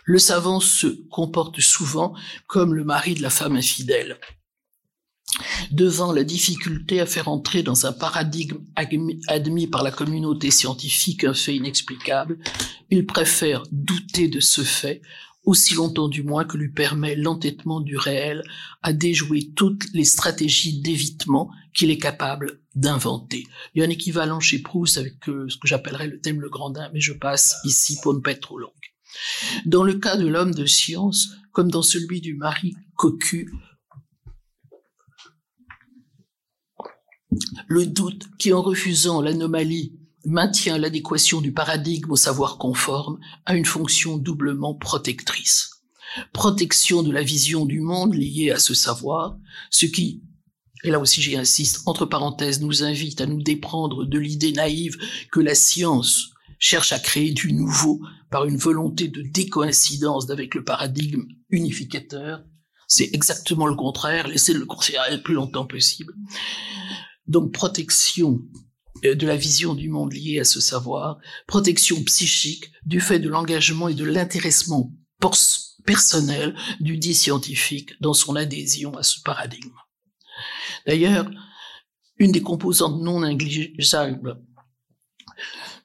Le 0.05 0.19
savant 0.19 0.59
se 0.59 0.89
comporte 1.11 1.61
souvent 1.61 2.15
comme 2.49 2.75
le 2.75 2.85
mari 2.85 3.15
de 3.15 3.23
la 3.23 3.31
femme 3.31 3.57
infidèle. 3.57 4.19
Devant 5.71 6.13
la 6.13 6.25
difficulté 6.25 7.01
à 7.01 7.07
faire 7.07 7.29
entrer 7.29 7.63
dans 7.63 7.87
un 7.87 7.93
paradigme 7.93 8.59
admis 9.29 9.67
par 9.67 9.83
la 9.83 9.91
communauté 9.91 10.51
scientifique 10.51 11.25
un 11.25 11.35
fait 11.35 11.57
inexplicable, 11.57 12.39
il 12.91 13.07
préfère 13.07 13.63
douter 13.71 14.29
de 14.29 14.41
ce 14.41 14.63
fait 14.63 15.01
aussi 15.45 15.75
longtemps 15.75 16.09
du 16.09 16.23
moins 16.23 16.45
que 16.45 16.57
lui 16.57 16.71
permet 16.71 17.17
l'entêtement 17.17 17.81
du 17.81 17.97
réel 17.97 18.45
à 18.83 18.93
déjouer 18.93 19.51
toutes 19.57 19.85
les 19.93 20.05
stratégies 20.05 20.81
d'évitement 20.81 21.51
qu'il 21.75 21.91
est 21.91 21.99
capable 21.99 22.61
d'inventer. 22.75 23.47
Il 23.75 23.81
y 23.81 23.83
a 23.83 23.87
un 23.87 23.91
équivalent 23.91 24.41
chez 24.41 24.61
Proust 24.61 24.99
avec 24.99 25.29
euh, 25.29 25.49
ce 25.49 25.57
que 25.57 25.67
j'appellerais 25.67 26.07
le 26.07 26.21
thème 26.21 26.41
le 26.41 26.49
grandin, 26.49 26.91
mais 26.93 27.01
je 27.01 27.13
passe 27.13 27.57
ici 27.65 27.99
pour 28.03 28.15
ne 28.15 28.21
pas 28.21 28.33
être 28.33 28.41
trop 28.41 28.59
longue. 28.59 28.71
Dans 29.67 29.83
le 29.83 29.95
cas 29.95 30.17
de 30.17 30.27
l'homme 30.27 30.55
de 30.55 30.65
science, 30.65 31.31
comme 31.53 31.71
dans 31.71 31.83
celui 31.83 32.21
du 32.21 32.35
mari 32.35 32.75
cocu, 32.97 33.51
Le 37.67 37.87
doute 37.87 38.29
qui, 38.39 38.53
en 38.53 38.63
refusant 38.63 39.23
l'anomalie, 39.23 39.99
maintient 40.25 40.79
l'adéquation 40.79 41.41
du 41.41 41.53
paradigme 41.53 42.11
au 42.13 42.17
savoir 42.17 42.59
conforme, 42.59 43.19
a 43.47 43.57
une 43.57 43.65
fonction 43.65 44.19
doublement 44.19 44.75
protectrice. 44.75 45.71
Protection 46.33 47.03
de 47.03 47.11
la 47.11 47.23
vision 47.23 47.65
du 47.65 47.81
monde 47.81 48.15
liée 48.15 48.51
à 48.51 48.59
ce 48.59 48.75
savoir, 48.75 49.39
ce 49.71 49.87
qui, 49.87 50.23
et 50.85 50.91
là 50.91 50.99
aussi 51.01 51.23
j'y 51.23 51.37
insiste, 51.37 51.83
entre 51.87 52.07
parenthèses, 52.07 52.61
nous 52.61 52.85
invite 52.85 53.21
à 53.21 53.27
nous 53.27 53.43
déprendre 53.43 54.05
de 54.05 54.19
l'idée 54.19 54.53
naïve 54.53 54.99
que 55.31 55.41
la 55.41 55.55
science 55.55 56.31
cherche 56.59 56.93
à 56.93 56.99
créer 56.99 57.33
du 57.33 57.53
nouveau 57.53 58.01
par 58.31 58.45
une 58.45 58.57
volonté 58.57 59.09
de 59.09 59.23
décoïncidence 59.23 60.31
avec 60.31 60.55
le 60.55 60.65
paradigme 60.65 61.25
unificateur. 61.51 62.45
C'est 62.87 63.11
exactement 63.13 63.67
le 63.67 63.75
contraire, 63.75 64.29
laissez 64.29 64.53
le 64.53 64.67
considérer 64.67 65.17
le 65.17 65.23
plus 65.23 65.35
longtemps 65.35 65.67
possible. 65.67 66.15
Donc 67.27 67.53
protection 67.53 68.41
de 69.03 69.27
la 69.27 69.37
vision 69.37 69.75
du 69.75 69.89
monde 69.89 70.13
liée 70.13 70.41
à 70.41 70.45
ce 70.45 70.61
savoir, 70.61 71.19
protection 71.47 72.03
psychique 72.05 72.71
du 72.85 73.01
fait 73.01 73.19
de 73.19 73.29
l'engagement 73.29 73.89
et 73.89 73.95
de 73.95 74.05
l'intéressement 74.05 74.93
personnel 75.85 76.55
du 76.81 76.97
dit 76.97 77.15
scientifique 77.15 78.01
dans 78.01 78.15
son 78.15 78.37
adhésion 78.37 78.97
à 78.97 79.03
ce 79.03 79.21
paradigme. 79.21 79.75
D'ailleurs, 80.87 81.31
une 82.19 82.33
des 82.33 82.43
composantes 82.43 83.03
non 83.03 83.21
négligeables 83.21 84.41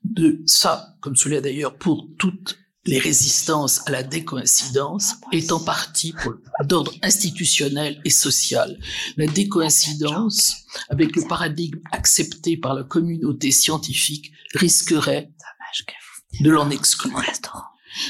de 0.03 0.41
ça, 0.45 0.95
comme 1.01 1.15
cela 1.15 1.41
d'ailleurs 1.41 1.77
pour 1.77 2.07
toutes 2.17 2.57
les 2.87 2.99
résistances 2.99 3.81
à 3.85 3.91
la 3.91 4.03
décoïncidence, 4.03 5.15
est 5.31 5.51
en 5.51 5.59
partie 5.59 6.13
d'ordre 6.63 6.93
institutionnel 7.03 8.01
et 8.05 8.09
social. 8.09 8.79
La 9.17 9.27
décoïncidence, 9.27 10.65
avec 10.89 11.15
le 11.15 11.27
paradigme 11.27 11.79
accepté 11.91 12.57
par 12.57 12.73
la 12.73 12.83
communauté 12.83 13.51
scientifique, 13.51 14.31
risquerait 14.53 15.31
de 16.39 16.49
l'en 16.49 16.69
exclure. 16.69 17.21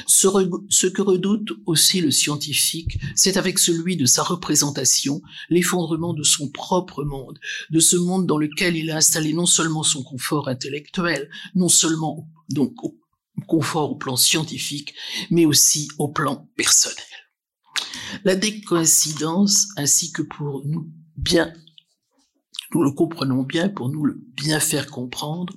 Ce, 0.06 0.88
que 0.88 1.02
redoute 1.02 1.52
aussi 1.66 2.02
le 2.02 2.12
scientifique, 2.12 3.00
c'est 3.16 3.38
avec 3.38 3.58
celui 3.58 3.96
de 3.96 4.06
sa 4.06 4.22
représentation 4.22 5.22
l'effondrement 5.50 6.13
de 6.13 6.24
son 6.24 6.50
propre 6.50 7.04
monde, 7.04 7.40
de 7.70 7.80
ce 7.80 7.96
monde 7.96 8.28
dans 8.28 8.38
lequel 8.38 8.76
il 8.76 8.92
a 8.92 8.98
installé 8.98 9.34
non 9.34 9.46
seulement 9.46 9.84
son 9.84 10.04
confort 10.04 10.50
intellectuel, 10.50 11.30
non 11.56 11.70
seulement 11.70 12.28
donc 12.50 12.74
confort 13.45 13.91
au 13.91 13.95
plan 13.95 14.15
scientifique, 14.15 14.95
mais 15.30 15.45
aussi 15.45 15.88
au 15.97 16.08
plan 16.08 16.50
personnel. 16.56 16.97
La 18.23 18.36
décoïncidence, 18.36 19.67
ainsi 19.78 20.12
que 20.12 20.21
pour 20.21 20.65
nous 20.65 20.89
bien 21.15 21.54
nous 22.74 22.84
le 22.84 22.92
comprenons 22.92 23.44
bien 23.44 23.70
pour 23.70 23.90
nous 23.90 24.06
le 24.06 24.20
bien 24.36 24.60
faire 24.60 24.88
comprendre. 24.88 25.54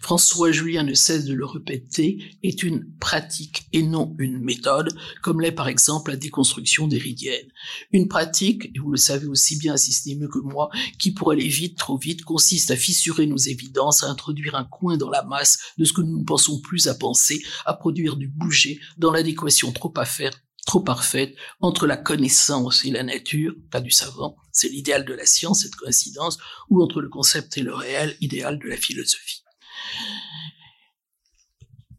François 0.00 0.52
Julien 0.52 0.82
ne 0.82 0.94
cesse 0.94 1.24
de 1.24 1.34
le 1.34 1.44
répéter, 1.44 2.18
est 2.42 2.62
une 2.62 2.84
pratique 2.98 3.68
et 3.72 3.82
non 3.82 4.14
une 4.18 4.38
méthode, 4.38 4.96
comme 5.22 5.40
l'est 5.40 5.52
par 5.52 5.68
exemple 5.68 6.10
la 6.10 6.16
déconstruction 6.16 6.88
d'Héridienne. 6.88 7.48
Une 7.92 8.08
pratique, 8.08 8.66
et 8.74 8.78
vous 8.78 8.90
le 8.90 8.96
savez 8.96 9.26
aussi 9.26 9.56
bien 9.58 9.74
assisté 9.74 10.14
mieux 10.14 10.28
que 10.28 10.38
moi, 10.38 10.70
qui 10.98 11.12
pour 11.12 11.30
aller 11.30 11.48
vite, 11.48 11.78
trop 11.78 11.96
vite, 11.96 12.24
consiste 12.24 12.70
à 12.70 12.76
fissurer 12.76 13.26
nos 13.26 13.36
évidences, 13.36 14.02
à 14.02 14.08
introduire 14.08 14.54
un 14.54 14.64
coin 14.64 14.96
dans 14.96 15.10
la 15.10 15.22
masse 15.22 15.58
de 15.78 15.84
ce 15.84 15.92
que 15.92 16.02
nous 16.02 16.18
ne 16.18 16.24
pensons 16.24 16.60
plus 16.60 16.88
à 16.88 16.94
penser, 16.94 17.42
à 17.64 17.74
produire 17.74 18.16
du 18.16 18.28
bouger 18.28 18.80
dans 18.96 19.12
l'adéquation 19.12 19.72
trop 19.72 19.92
à 19.96 20.04
faire 20.04 20.32
trop 20.68 20.80
parfaite 20.80 21.34
entre 21.60 21.86
la 21.86 21.96
connaissance 21.96 22.84
et 22.84 22.90
la 22.90 23.02
nature, 23.02 23.54
pas 23.70 23.80
du 23.80 23.90
savant, 23.90 24.36
c'est 24.52 24.68
l'idéal 24.68 25.06
de 25.06 25.14
la 25.14 25.24
science, 25.24 25.62
cette 25.62 25.74
coïncidence, 25.74 26.36
ou 26.68 26.82
entre 26.82 27.00
le 27.00 27.08
concept 27.08 27.56
et 27.56 27.62
le 27.62 27.74
réel, 27.74 28.18
idéal 28.20 28.58
de 28.58 28.68
la 28.68 28.76
philosophie. 28.76 29.42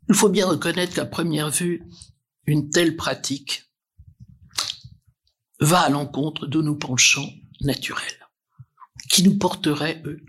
Il 0.08 0.14
faut 0.14 0.30
bien 0.30 0.46
reconnaître 0.46 0.94
qu'à 0.94 1.08
première 1.08 1.50
vue, 1.50 1.84
une 2.46 2.70
telle 2.70 2.96
pratique 2.96 3.64
va 5.60 5.80
à 5.80 5.90
l'encontre 5.90 6.46
de 6.46 6.62
nos 6.62 6.76
penchants 6.76 7.30
naturels, 7.62 8.30
qui 9.10 9.24
nous 9.24 9.40
porteraient, 9.40 10.04
eux, 10.06 10.24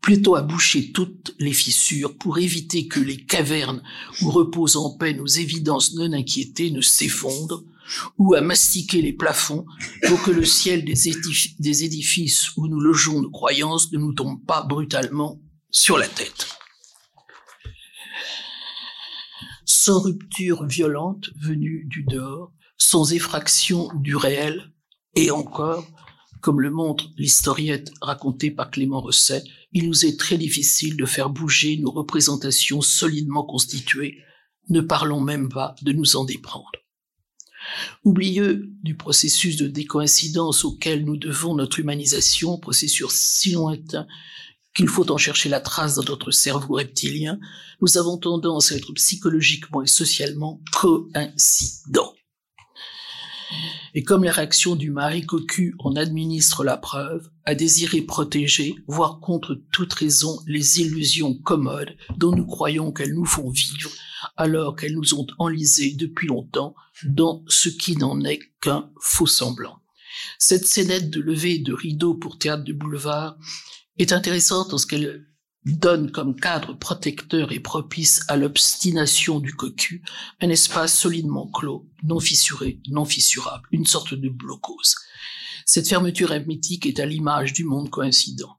plutôt 0.00 0.36
à 0.36 0.42
boucher 0.42 0.92
toutes 0.92 1.34
les 1.38 1.52
fissures 1.52 2.16
pour 2.16 2.38
éviter 2.38 2.88
que 2.88 3.00
les 3.00 3.16
cavernes 3.16 3.82
où 4.22 4.30
reposent 4.30 4.76
en 4.76 4.96
paix 4.96 5.14
nos 5.14 5.26
évidences 5.26 5.94
non 5.94 6.12
inquiétées 6.12 6.70
ne 6.70 6.80
s'effondrent, 6.80 7.64
ou 8.18 8.34
à 8.34 8.40
mastiquer 8.40 9.02
les 9.02 9.12
plafonds 9.12 9.64
pour 10.06 10.22
que 10.22 10.30
le 10.30 10.44
ciel 10.44 10.84
des, 10.84 11.84
édifices 11.84 12.56
où 12.56 12.68
nous 12.68 12.80
logeons 12.80 13.22
nos 13.22 13.30
croyances 13.30 13.92
ne 13.92 13.98
nous 13.98 14.12
tombe 14.12 14.44
pas 14.44 14.62
brutalement 14.62 15.40
sur 15.70 15.98
la 15.98 16.06
tête. 16.06 16.48
Sans 19.64 20.00
rupture 20.00 20.66
violente 20.66 21.30
venue 21.40 21.84
du 21.86 22.04
dehors, 22.04 22.52
sans 22.76 23.12
effraction 23.12 23.90
du 23.94 24.16
réel, 24.16 24.72
et 25.14 25.30
encore, 25.30 25.86
comme 26.40 26.60
le 26.60 26.70
montre 26.70 27.10
l'historiette 27.16 27.90
racontée 28.00 28.50
par 28.50 28.70
Clément 28.70 29.00
Rosset, 29.00 29.42
il 29.72 29.88
nous 29.88 30.06
est 30.06 30.18
très 30.18 30.38
difficile 30.38 30.96
de 30.96 31.06
faire 31.06 31.30
bouger 31.30 31.76
nos 31.78 31.90
représentations 31.90 32.80
solidement 32.80 33.44
constituées, 33.44 34.18
ne 34.70 34.80
parlons 34.80 35.20
même 35.20 35.48
pas 35.48 35.74
de 35.82 35.92
nous 35.92 36.16
en 36.16 36.24
déprendre. 36.24 36.70
Oublieux 38.04 38.70
du 38.82 38.96
processus 38.96 39.56
de 39.56 39.66
décoïncidence 39.66 40.64
auquel 40.64 41.04
nous 41.04 41.16
devons 41.16 41.54
notre 41.54 41.80
humanisation, 41.80 42.58
processus 42.58 43.10
si 43.10 43.52
lointain 43.52 44.06
qu'il 44.74 44.88
faut 44.88 45.10
en 45.10 45.16
chercher 45.16 45.48
la 45.48 45.60
trace 45.60 45.96
dans 45.96 46.04
notre 46.04 46.30
cerveau 46.30 46.74
reptilien, 46.74 47.38
nous 47.80 47.98
avons 47.98 48.16
tendance 48.16 48.72
à 48.72 48.76
être 48.76 48.92
psychologiquement 48.92 49.82
et 49.82 49.86
socialement 49.86 50.62
coïncidents. 50.72 52.14
Et 53.94 54.02
comme 54.02 54.24
la 54.24 54.32
réaction 54.32 54.76
du 54.76 54.90
mari 54.90 55.24
cocu 55.24 55.74
en 55.78 55.96
administre 55.96 56.64
la 56.64 56.76
preuve, 56.76 57.30
à 57.44 57.54
désirer 57.54 58.02
protéger, 58.02 58.76
voire 58.86 59.20
contre 59.20 59.60
toute 59.72 59.92
raison, 59.92 60.40
les 60.46 60.80
illusions 60.80 61.34
commodes 61.34 61.96
dont 62.16 62.34
nous 62.34 62.46
croyons 62.46 62.92
qu'elles 62.92 63.14
nous 63.14 63.24
font 63.24 63.50
vivre, 63.50 63.90
alors 64.36 64.76
qu'elles 64.76 64.94
nous 64.94 65.14
ont 65.14 65.26
enlisés 65.38 65.94
depuis 65.94 66.28
longtemps 66.28 66.74
dans 67.04 67.44
ce 67.48 67.68
qui 67.68 67.96
n'en 67.96 68.22
est 68.24 68.40
qu'un 68.60 68.90
faux 69.00 69.26
semblant. 69.26 69.80
Cette 70.38 70.66
scénette 70.66 71.10
de 71.10 71.20
levée 71.20 71.58
de 71.58 71.72
rideau 71.72 72.14
pour 72.14 72.38
théâtre 72.38 72.64
de 72.64 72.72
boulevard 72.72 73.36
est 73.98 74.12
intéressante 74.12 74.72
en 74.72 74.78
ce 74.78 74.86
qu'elle 74.86 75.27
donne 75.76 76.10
comme 76.10 76.34
cadre 76.34 76.72
protecteur 76.74 77.52
et 77.52 77.60
propice 77.60 78.24
à 78.28 78.36
l'obstination 78.36 79.40
du 79.40 79.54
cocu 79.54 80.02
un 80.40 80.48
espace 80.48 80.98
solidement 80.98 81.46
clos, 81.48 81.88
non 82.02 82.20
fissuré, 82.20 82.80
non 82.88 83.04
fissurable, 83.04 83.68
une 83.72 83.86
sorte 83.86 84.14
de 84.14 84.28
blocose. 84.28 84.94
Cette 85.66 85.88
fermeture 85.88 86.32
hermétique 86.32 86.86
est 86.86 87.00
à 87.00 87.06
l'image 87.06 87.52
du 87.52 87.64
monde 87.64 87.90
coïncident. 87.90 88.58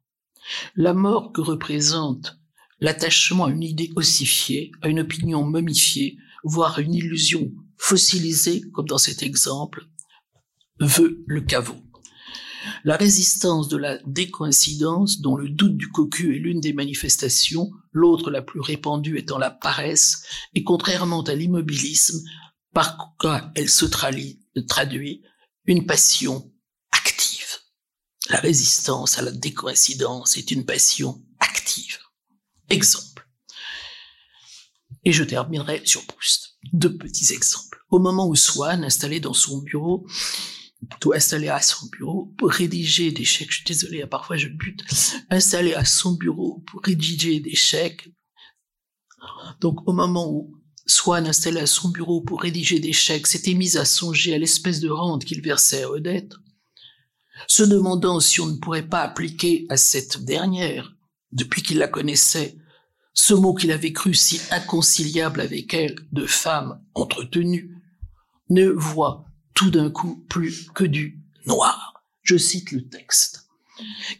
La 0.75 0.93
mort 0.93 1.31
que 1.31 1.41
représente 1.41 2.37
l'attachement 2.79 3.45
à 3.45 3.51
une 3.51 3.63
idée 3.63 3.91
ossifiée, 3.95 4.71
à 4.81 4.89
une 4.89 4.99
opinion 4.99 5.43
momifiée, 5.43 6.17
voire 6.43 6.77
à 6.77 6.81
une 6.81 6.93
illusion 6.93 7.51
fossilisée, 7.77 8.61
comme 8.73 8.87
dans 8.87 8.97
cet 8.97 9.23
exemple, 9.23 9.87
veut 10.79 11.23
le 11.27 11.41
caveau. 11.41 11.75
La 12.83 12.97
résistance 12.97 13.67
de 13.67 13.77
la 13.77 13.97
décoïncidence, 14.05 15.21
dont 15.21 15.35
le 15.35 15.49
doute 15.49 15.77
du 15.77 15.87
cocu 15.89 16.35
est 16.35 16.39
l'une 16.39 16.61
des 16.61 16.73
manifestations, 16.73 17.71
l'autre 17.91 18.31
la 18.31 18.41
plus 18.41 18.59
répandue 18.59 19.17
étant 19.17 19.37
la 19.37 19.51
paresse, 19.51 20.23
et 20.53 20.63
contrairement 20.63 21.23
à 21.23 21.35
l'immobilisme, 21.35 22.21
par 22.73 23.15
quoi 23.19 23.51
elle 23.55 23.69
se 23.69 23.85
traduit 23.85 24.41
une 25.65 25.85
passion 25.85 26.51
active. 26.91 27.57
La 28.29 28.39
résistance 28.39 29.17
à 29.17 29.21
la 29.21 29.31
décoïncidence 29.31 30.37
est 30.37 30.51
une 30.51 30.65
passion 30.65 31.23
active. 31.39 31.99
Exemple. 32.69 33.27
Et 35.03 35.11
je 35.11 35.23
terminerai 35.23 35.81
sur 35.85 36.05
Proust. 36.05 36.57
Deux 36.73 36.95
petits 36.97 37.33
exemples. 37.33 37.79
Au 37.89 37.99
moment 37.99 38.27
où 38.27 38.35
Swann, 38.35 38.83
installé 38.83 39.19
dans 39.19 39.33
son 39.33 39.59
bureau, 39.59 40.05
plutôt 40.87 41.13
installé 41.13 41.49
à 41.49 41.61
son 41.61 41.87
bureau 41.87 42.33
pour 42.37 42.49
rédiger 42.49 43.11
des 43.11 43.25
chèques. 43.25 43.51
Je 43.51 43.55
suis 43.57 43.65
désolé, 43.65 44.05
parfois 44.05 44.37
je 44.37 44.47
bute. 44.47 44.83
Installé 45.29 45.73
à 45.73 45.85
son 45.85 46.13
bureau 46.13 46.63
pour 46.67 46.81
rédiger 46.81 47.39
des 47.39 47.55
chèques. 47.55 48.09
Donc 49.59 49.87
au 49.87 49.93
moment 49.93 50.31
où 50.31 50.55
Swann, 50.85 51.27
installé 51.27 51.59
à 51.59 51.67
son 51.67 51.89
bureau 51.89 52.21
pour 52.21 52.41
rédiger 52.41 52.79
des 52.79 52.93
chèques, 52.93 53.27
s'était 53.27 53.53
mis 53.53 53.77
à 53.77 53.85
songer 53.85 54.33
à 54.33 54.37
l'espèce 54.37 54.79
de 54.79 54.89
rente 54.89 55.25
qu'il 55.25 55.41
versait 55.41 55.83
à 55.83 55.89
Odette, 55.89 56.33
se 57.47 57.63
demandant 57.63 58.19
si 58.19 58.41
on 58.41 58.47
ne 58.47 58.57
pourrait 58.57 58.87
pas 58.87 59.01
appliquer 59.01 59.65
à 59.69 59.77
cette 59.77 60.23
dernière, 60.23 60.95
depuis 61.31 61.61
qu'il 61.61 61.77
la 61.77 61.87
connaissait, 61.87 62.57
ce 63.13 63.33
mot 63.33 63.53
qu'il 63.53 63.71
avait 63.71 63.93
cru 63.93 64.13
si 64.13 64.41
inconciliable 64.49 65.41
avec 65.41 65.73
elle 65.73 65.95
de 66.11 66.25
femme 66.25 66.81
entretenue, 66.95 67.75
ne 68.49 68.69
voit 68.69 69.28
tout 69.59 69.71
d'un 69.71 69.89
coup 69.89 70.23
plus 70.29 70.69
que 70.73 70.85
du 70.85 71.19
noir. 71.45 72.01
Je 72.21 72.37
cite 72.37 72.71
le 72.71 72.87
texte. 72.87 73.49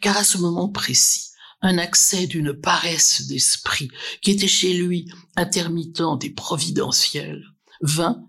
Car 0.02 0.18
à 0.18 0.22
ce 0.22 0.36
moment 0.36 0.68
précis, 0.68 1.30
un 1.62 1.78
accès 1.78 2.26
d'une 2.26 2.52
paresse 2.52 3.26
d'esprit 3.26 3.90
qui 4.20 4.32
était 4.32 4.46
chez 4.46 4.74
lui 4.74 5.10
intermittente 5.36 6.24
et 6.24 6.30
providentielle, 6.30 7.42
vint, 7.80 8.22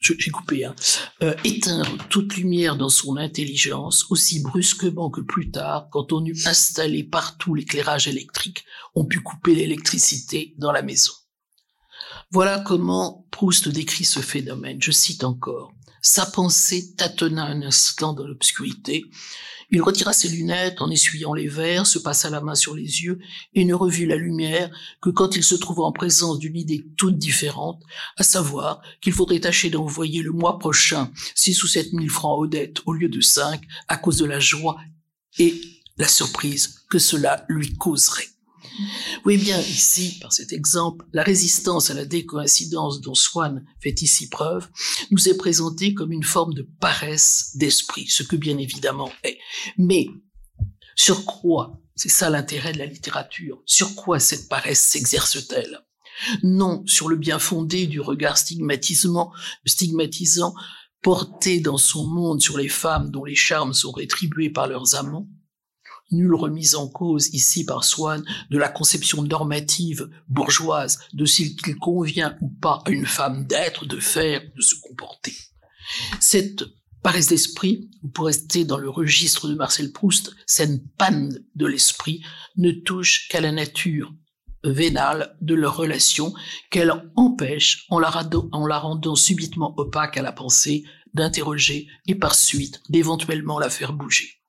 j'ai 0.00 0.32
coupé, 0.32 0.64
hein, 0.64 0.74
euh, 1.22 1.32
éteindre 1.44 1.96
toute 2.08 2.36
lumière 2.36 2.74
dans 2.74 2.88
son 2.88 3.18
intelligence 3.18 4.06
aussi 4.10 4.40
brusquement 4.40 5.10
que 5.10 5.20
plus 5.20 5.52
tard, 5.52 5.90
quand 5.92 6.12
on 6.12 6.26
eut 6.26 6.42
installé 6.46 7.04
partout 7.04 7.54
l'éclairage 7.54 8.08
électrique, 8.08 8.64
on 8.96 9.04
put 9.04 9.22
couper 9.22 9.54
l'électricité 9.54 10.56
dans 10.58 10.72
la 10.72 10.82
maison. 10.82 11.12
Voilà 12.32 12.58
comment 12.58 13.28
Proust 13.30 13.68
décrit 13.68 14.04
ce 14.04 14.18
phénomène. 14.18 14.82
Je 14.82 14.90
cite 14.90 15.22
encore. 15.22 15.72
Sa 16.04 16.26
pensée 16.26 16.96
tâtonna 16.96 17.44
un 17.44 17.62
instant 17.62 18.12
dans 18.12 18.26
l'obscurité. 18.26 19.04
Il 19.70 19.80
retira 19.82 20.12
ses 20.12 20.28
lunettes 20.28 20.82
en 20.82 20.90
essuyant 20.90 21.32
les 21.32 21.46
verres, 21.46 21.86
se 21.86 22.00
passa 22.00 22.28
la 22.28 22.40
main 22.40 22.56
sur 22.56 22.74
les 22.74 23.04
yeux 23.04 23.20
et 23.54 23.64
ne 23.64 23.72
revit 23.72 24.04
la 24.04 24.16
lumière 24.16 24.68
que 25.00 25.10
quand 25.10 25.36
il 25.36 25.44
se 25.44 25.54
trouva 25.54 25.84
en 25.84 25.92
présence 25.92 26.40
d'une 26.40 26.56
idée 26.56 26.84
toute 26.96 27.18
différente, 27.18 27.80
à 28.16 28.24
savoir 28.24 28.82
qu'il 29.00 29.12
faudrait 29.12 29.38
tâcher 29.38 29.70
d'envoyer 29.70 30.22
le 30.22 30.32
mois 30.32 30.58
prochain 30.58 31.12
six 31.36 31.62
ou 31.62 31.68
sept 31.68 31.92
mille 31.92 32.10
francs 32.10 32.36
aux 32.36 32.48
dettes 32.48 32.82
au 32.84 32.92
lieu 32.92 33.08
de 33.08 33.20
cinq 33.20 33.62
à 33.86 33.96
cause 33.96 34.18
de 34.18 34.26
la 34.26 34.40
joie 34.40 34.78
et 35.38 35.54
la 35.98 36.08
surprise 36.08 36.80
que 36.90 36.98
cela 36.98 37.46
lui 37.48 37.74
causerait. 37.76 38.28
Oui 39.24 39.36
bien, 39.36 39.58
ici, 39.60 40.18
par 40.20 40.32
cet 40.32 40.52
exemple, 40.52 41.06
la 41.12 41.22
résistance 41.22 41.90
à 41.90 41.94
la 41.94 42.04
décoïncidence 42.04 43.00
dont 43.00 43.14
Swann 43.14 43.64
fait 43.80 44.02
ici 44.02 44.28
preuve 44.28 44.68
nous 45.10 45.28
est 45.28 45.36
présentée 45.36 45.94
comme 45.94 46.12
une 46.12 46.24
forme 46.24 46.54
de 46.54 46.68
paresse 46.80 47.52
d'esprit, 47.54 48.06
ce 48.08 48.22
que 48.22 48.36
bien 48.36 48.58
évidemment 48.58 49.12
est. 49.24 49.38
Mais 49.78 50.06
sur 50.96 51.24
quoi, 51.24 51.80
c'est 51.94 52.08
ça 52.08 52.30
l'intérêt 52.30 52.72
de 52.72 52.78
la 52.78 52.86
littérature, 52.86 53.62
sur 53.66 53.94
quoi 53.94 54.18
cette 54.18 54.48
paresse 54.48 54.80
s'exerce-t-elle? 54.80 55.80
Non 56.42 56.82
sur 56.86 57.08
le 57.08 57.16
bien 57.16 57.38
fondé 57.38 57.86
du 57.86 58.00
regard 58.00 58.36
stigmatisant, 58.36 59.32
stigmatisant 59.66 60.54
porté 61.02 61.58
dans 61.58 61.78
son 61.78 62.06
monde 62.06 62.40
sur 62.40 62.58
les 62.58 62.68
femmes 62.68 63.10
dont 63.10 63.24
les 63.24 63.34
charmes 63.34 63.72
sont 63.72 63.90
rétribués 63.90 64.50
par 64.50 64.68
leurs 64.68 64.94
amants, 64.94 65.28
nulle 66.12 66.34
remise 66.34 66.74
en 66.74 66.88
cause 66.88 67.28
ici 67.34 67.64
par 67.64 67.84
Swann 67.84 68.24
de 68.50 68.58
la 68.58 68.68
conception 68.68 69.22
normative 69.22 70.08
bourgeoise 70.28 70.98
de 71.12 71.24
ce 71.24 71.42
qu'il 71.42 71.76
convient 71.76 72.36
ou 72.40 72.48
pas 72.48 72.82
à 72.84 72.90
une 72.90 73.06
femme 73.06 73.46
d'être, 73.46 73.86
de 73.86 73.98
faire, 73.98 74.42
de 74.54 74.60
se 74.60 74.74
comporter. 74.76 75.34
Cette 76.20 76.64
paresse 77.02 77.28
d'esprit, 77.28 77.90
ou 78.02 78.08
pour 78.08 78.26
rester 78.26 78.64
dans 78.64 78.78
le 78.78 78.88
registre 78.88 79.48
de 79.48 79.54
Marcel 79.54 79.92
Proust, 79.92 80.34
cette 80.46 80.82
panne 80.96 81.44
de 81.56 81.66
l'esprit 81.66 82.22
ne 82.56 82.70
touche 82.70 83.28
qu'à 83.28 83.40
la 83.40 83.52
nature 83.52 84.12
vénale 84.64 85.36
de 85.40 85.54
leur 85.54 85.76
relation 85.76 86.32
qu'elle 86.70 86.92
empêche, 87.16 87.86
en 87.90 87.98
la 87.98 88.78
rendant 88.78 89.16
subitement 89.16 89.74
opaque 89.76 90.16
à 90.16 90.22
la 90.22 90.32
pensée, 90.32 90.84
d'interroger 91.14 91.88
et 92.06 92.14
par 92.14 92.34
suite 92.34 92.80
d'éventuellement 92.88 93.58
la 93.58 93.68
faire 93.68 93.92
bouger. 93.92 94.41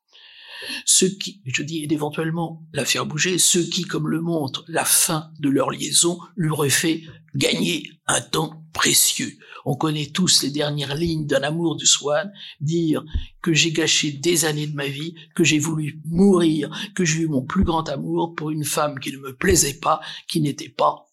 Ceux 0.85 1.09
qui, 1.09 1.41
je 1.45 1.63
dis 1.63 1.87
éventuellement 1.89 2.63
la 2.73 2.85
faire 2.85 3.05
bouger, 3.05 3.37
ceux 3.37 3.63
qui, 3.63 3.83
comme 3.83 4.07
le 4.07 4.21
montre 4.21 4.63
la 4.67 4.85
fin 4.85 5.31
de 5.39 5.49
leur 5.49 5.71
liaison, 5.71 6.19
lui 6.35 6.49
auraient 6.49 6.69
fait 6.69 7.03
gagner 7.35 7.89
un 8.07 8.21
temps 8.21 8.63
précieux. 8.73 9.37
On 9.65 9.75
connaît 9.75 10.07
tous 10.07 10.43
les 10.43 10.49
dernières 10.49 10.95
lignes 10.95 11.25
d'un 11.25 11.43
amour 11.43 11.77
de 11.77 11.85
Swann, 11.85 12.31
dire 12.59 13.03
que 13.41 13.53
j'ai 13.53 13.71
gâché 13.71 14.11
des 14.11 14.45
années 14.45 14.67
de 14.67 14.75
ma 14.75 14.87
vie, 14.87 15.15
que 15.35 15.43
j'ai 15.43 15.59
voulu 15.59 16.01
mourir, 16.05 16.69
que 16.95 17.05
j'ai 17.05 17.21
eu 17.21 17.27
mon 17.27 17.43
plus 17.43 17.63
grand 17.63 17.87
amour 17.87 18.35
pour 18.35 18.49
une 18.49 18.65
femme 18.65 18.99
qui 18.99 19.11
ne 19.13 19.19
me 19.19 19.35
plaisait 19.35 19.75
pas, 19.75 20.01
qui 20.27 20.41
n'était 20.41 20.69
pas 20.69 21.05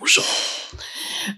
mon 0.00 0.06
genre. 0.06 0.24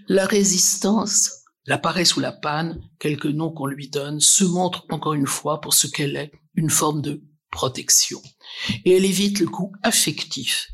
La 0.09 0.27
résistance, 0.27 1.45
la 1.67 1.79
paresse 1.79 2.17
ou 2.17 2.21
la 2.21 2.33
panne, 2.33 2.81
quelque 2.99 3.29
nom 3.29 3.51
qu'on 3.51 3.67
lui 3.67 3.89
donne, 3.89 4.21
se 4.21 4.45
montre 4.45 4.87
encore 4.91 5.15
une 5.15 5.27
fois 5.27 5.61
pour 5.61 5.75
ce 5.75 5.87
qu'elle 5.87 6.17
est, 6.17 6.33
une 6.55 6.71
forme 6.71 7.03
de 7.03 7.23
protection. 7.51 8.23
Et 8.85 8.97
elle 8.97 9.05
évite 9.05 9.41
le 9.41 9.47
coût 9.47 9.73
affectif 9.83 10.69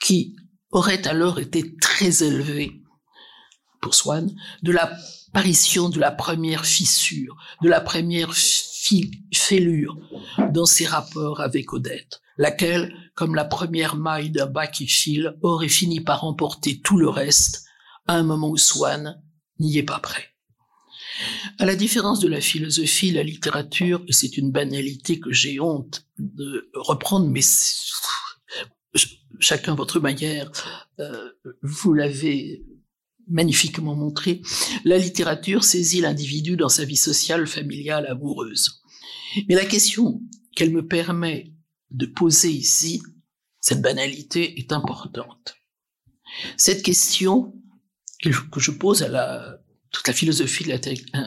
qui 0.00 0.36
aurait 0.70 1.06
alors 1.06 1.38
été 1.38 1.76
très 1.76 2.22
élevé 2.22 2.82
pour 3.80 3.94
Swann 3.94 4.34
de 4.62 4.72
l'apparition 4.72 5.88
de 5.88 6.00
la 6.00 6.10
première 6.10 6.64
fissure, 6.64 7.36
de 7.62 7.68
la 7.68 7.80
première 7.80 8.34
fêlure 9.32 9.96
dans 10.52 10.66
ses 10.66 10.86
rapports 10.86 11.40
avec 11.40 11.72
Odette, 11.72 12.20
laquelle, 12.36 12.94
comme 13.14 13.34
la 13.34 13.44
première 13.44 13.96
maille 13.96 14.30
d'un 14.30 14.46
bas 14.46 14.66
qui 14.66 15.22
aurait 15.42 15.68
fini 15.68 16.00
par 16.00 16.24
emporter 16.24 16.80
tout 16.80 16.98
le 16.98 17.08
reste 17.08 17.64
à 18.06 18.14
un 18.14 18.22
moment 18.22 18.50
où 18.50 18.56
Swann 18.56 19.22
n'y 19.58 19.78
est 19.78 19.84
pas 19.84 20.00
prêt. 20.00 20.33
À 21.58 21.66
la 21.66 21.76
différence 21.76 22.20
de 22.20 22.28
la 22.28 22.40
philosophie, 22.40 23.10
la 23.10 23.22
littérature, 23.22 24.04
c'est 24.08 24.36
une 24.36 24.50
banalité 24.50 25.20
que 25.20 25.32
j'ai 25.32 25.60
honte 25.60 26.06
de 26.18 26.70
reprendre, 26.74 27.28
mais 27.28 27.42
chacun 29.38 29.74
votre 29.74 30.00
manière, 30.00 30.50
euh, 31.00 31.30
vous 31.62 31.92
l'avez 31.92 32.64
magnifiquement 33.26 33.94
montré, 33.94 34.42
la 34.84 34.98
littérature 34.98 35.64
saisit 35.64 36.00
l'individu 36.00 36.56
dans 36.56 36.68
sa 36.68 36.84
vie 36.84 36.96
sociale, 36.96 37.46
familiale, 37.46 38.06
amoureuse. 38.06 38.82
Mais 39.48 39.54
la 39.54 39.64
question 39.64 40.20
qu'elle 40.54 40.72
me 40.72 40.86
permet 40.86 41.52
de 41.90 42.06
poser 42.06 42.50
ici, 42.50 43.02
cette 43.60 43.80
banalité 43.80 44.58
est 44.58 44.72
importante. 44.72 45.56
Cette 46.56 46.82
question 46.82 47.54
que 48.20 48.60
je 48.60 48.70
pose 48.70 49.02
à 49.02 49.08
la 49.08 49.63
toute 49.94 50.08
la 50.08 50.12
philosophie 50.12 50.64
de 50.64 50.70
la 50.70 50.80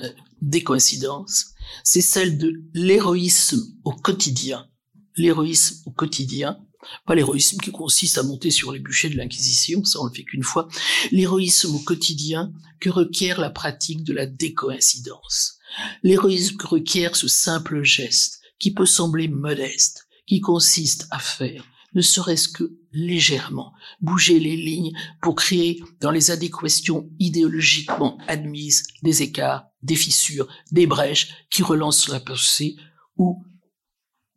euh, 0.03 0.10
décoïncidence, 0.41 1.53
c'est 1.84 2.01
celle 2.01 2.38
de 2.38 2.62
l'héroïsme 2.73 3.62
au 3.86 3.93
quotidien. 3.93 4.67
L'héroïsme 5.15 5.84
au 5.86 5.91
quotidien, 5.91 6.60
pas 7.06 7.15
l'héroïsme 7.15 7.60
qui 7.60 7.71
consiste 7.71 8.17
à 8.17 8.23
monter 8.23 8.51
sur 8.51 8.73
les 8.73 8.80
bûchers 8.80 9.10
de 9.10 9.15
l'Inquisition, 9.15 9.86
ça 9.86 10.01
on 10.01 10.06
le 10.06 10.13
fait 10.13 10.25
qu'une 10.25 10.43
fois, 10.43 10.67
l'héroïsme 11.12 11.75
au 11.75 11.80
quotidien 11.80 12.51
que 12.82 12.89
requiert 12.89 13.39
la 13.39 13.49
pratique 13.49 14.03
de 14.03 14.13
la 14.13 14.25
décoïncidence. 14.25 15.60
L'héroïsme 16.03 16.58
que 16.58 16.67
requiert 16.67 17.15
ce 17.15 17.30
simple 17.30 17.84
geste, 17.84 18.41
qui 18.60 18.73
peut 18.73 18.86
sembler 18.86 19.30
modeste, 19.30 20.08
qui 20.25 20.41
consiste 20.41 21.08
à 21.10 21.19
faire, 21.19 21.63
ne 21.93 22.02
serait-ce 22.02 22.50
que 22.50 22.78
légèrement, 22.91 23.73
bouger 24.02 24.39
les 24.39 24.56
lignes 24.56 24.91
pour 25.21 25.36
créer 25.36 25.82
dans 26.00 26.12
les 26.12 26.32
adéquations 26.32 27.10
idéologiquement 27.19 28.17
admises 28.28 28.84
des 29.04 29.23
écarts, 29.23 29.67
des 29.82 29.95
fissures, 29.95 30.47
des 30.71 30.88
brèches 30.88 31.45
qui 31.50 31.63
relancent 31.63 32.10
la 32.10 32.19
pensée 32.19 32.76
ou, 33.17 33.43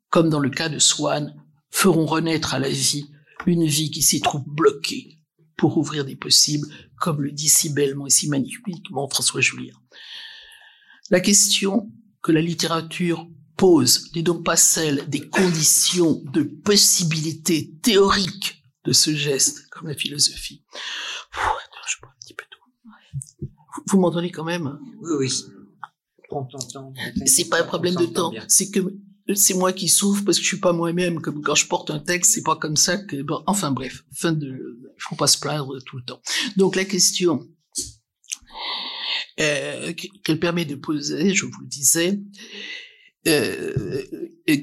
comme 0.09 0.31
dans 0.31 0.41
le 0.41 0.51
cas 0.51 0.69
de 0.69 0.79
Swann, 0.79 1.35
feront 1.71 2.07
renaître 2.07 2.55
à 2.55 2.59
la 2.59 2.71
vie 2.71 3.11
une 3.47 3.67
vie 3.67 3.91
qui 3.91 4.03
s'y 4.03 4.21
trouve 4.21 4.45
bloquée 4.47 5.19
pour 5.57 5.77
ouvrir 5.77 6.05
des 6.05 6.17
possibles, 6.17 6.69
comme 6.99 7.23
le 7.23 7.33
dit 7.33 7.49
si 7.49 7.73
bellement 7.73 8.07
et 8.07 8.11
si 8.11 8.29
magnifiquement 8.29 9.09
François 9.09 9.41
Julien. 9.41 9.75
La 11.11 11.21
question 11.21 11.91
que 12.23 12.33
la 12.33 12.41
littérature 12.41 13.29
pose 13.61 14.11
n'est 14.14 14.23
donc 14.23 14.42
pas 14.42 14.57
celle 14.57 15.07
des 15.11 15.29
conditions 15.29 16.23
de 16.33 16.42
possibilité 16.42 17.75
théorique 17.83 18.64
de 18.87 18.92
ce 18.94 19.14
geste, 19.14 19.68
comme 19.68 19.87
la 19.87 19.94
philosophie. 19.94 20.64
je 21.31 21.38
un 21.38 22.09
petit 22.20 22.33
peu 22.33 22.44
tout. 22.49 23.51
Vous, 23.87 24.01
m'entendez 24.01 24.31
quand 24.31 24.44
même? 24.44 24.79
Oui, 25.03 25.11
oui. 25.18 25.33
C'est 27.27 27.51
pas 27.51 27.61
un 27.61 27.66
problème 27.66 27.96
de 27.96 28.07
temps, 28.07 28.33
c'est 28.49 28.70
que 28.70 28.81
c'est 29.35 29.55
moi 29.55 29.75
qui 29.75 29.88
souffre 29.88 30.25
parce 30.25 30.38
que 30.38 30.42
je 30.42 30.49
suis 30.49 30.61
pas 30.61 30.73
moi-même. 30.73 31.20
Comme 31.20 31.42
quand 31.42 31.55
je 31.55 31.66
porte 31.66 31.90
un 31.90 31.99
texte, 31.99 32.33
c'est 32.33 32.42
pas 32.42 32.57
comme 32.57 32.77
ça 32.77 32.96
que. 32.96 33.23
enfin 33.46 33.73
bref, 33.73 34.05
fin 34.14 34.33
de. 34.33 34.81
Faut 34.96 35.16
pas 35.16 35.27
se 35.27 35.38
plaindre 35.38 35.79
tout 35.85 35.99
le 35.99 36.05
temps. 36.05 36.23
Donc 36.57 36.77
la 36.77 36.87
question 36.87 37.46
euh, 39.38 39.92
qu'elle 40.25 40.40
permet 40.40 40.64
de 40.64 40.77
poser, 40.77 41.35
je 41.35 41.44
vous 41.44 41.61
le 41.61 41.68
disais, 41.68 42.20
euh, 43.26 44.02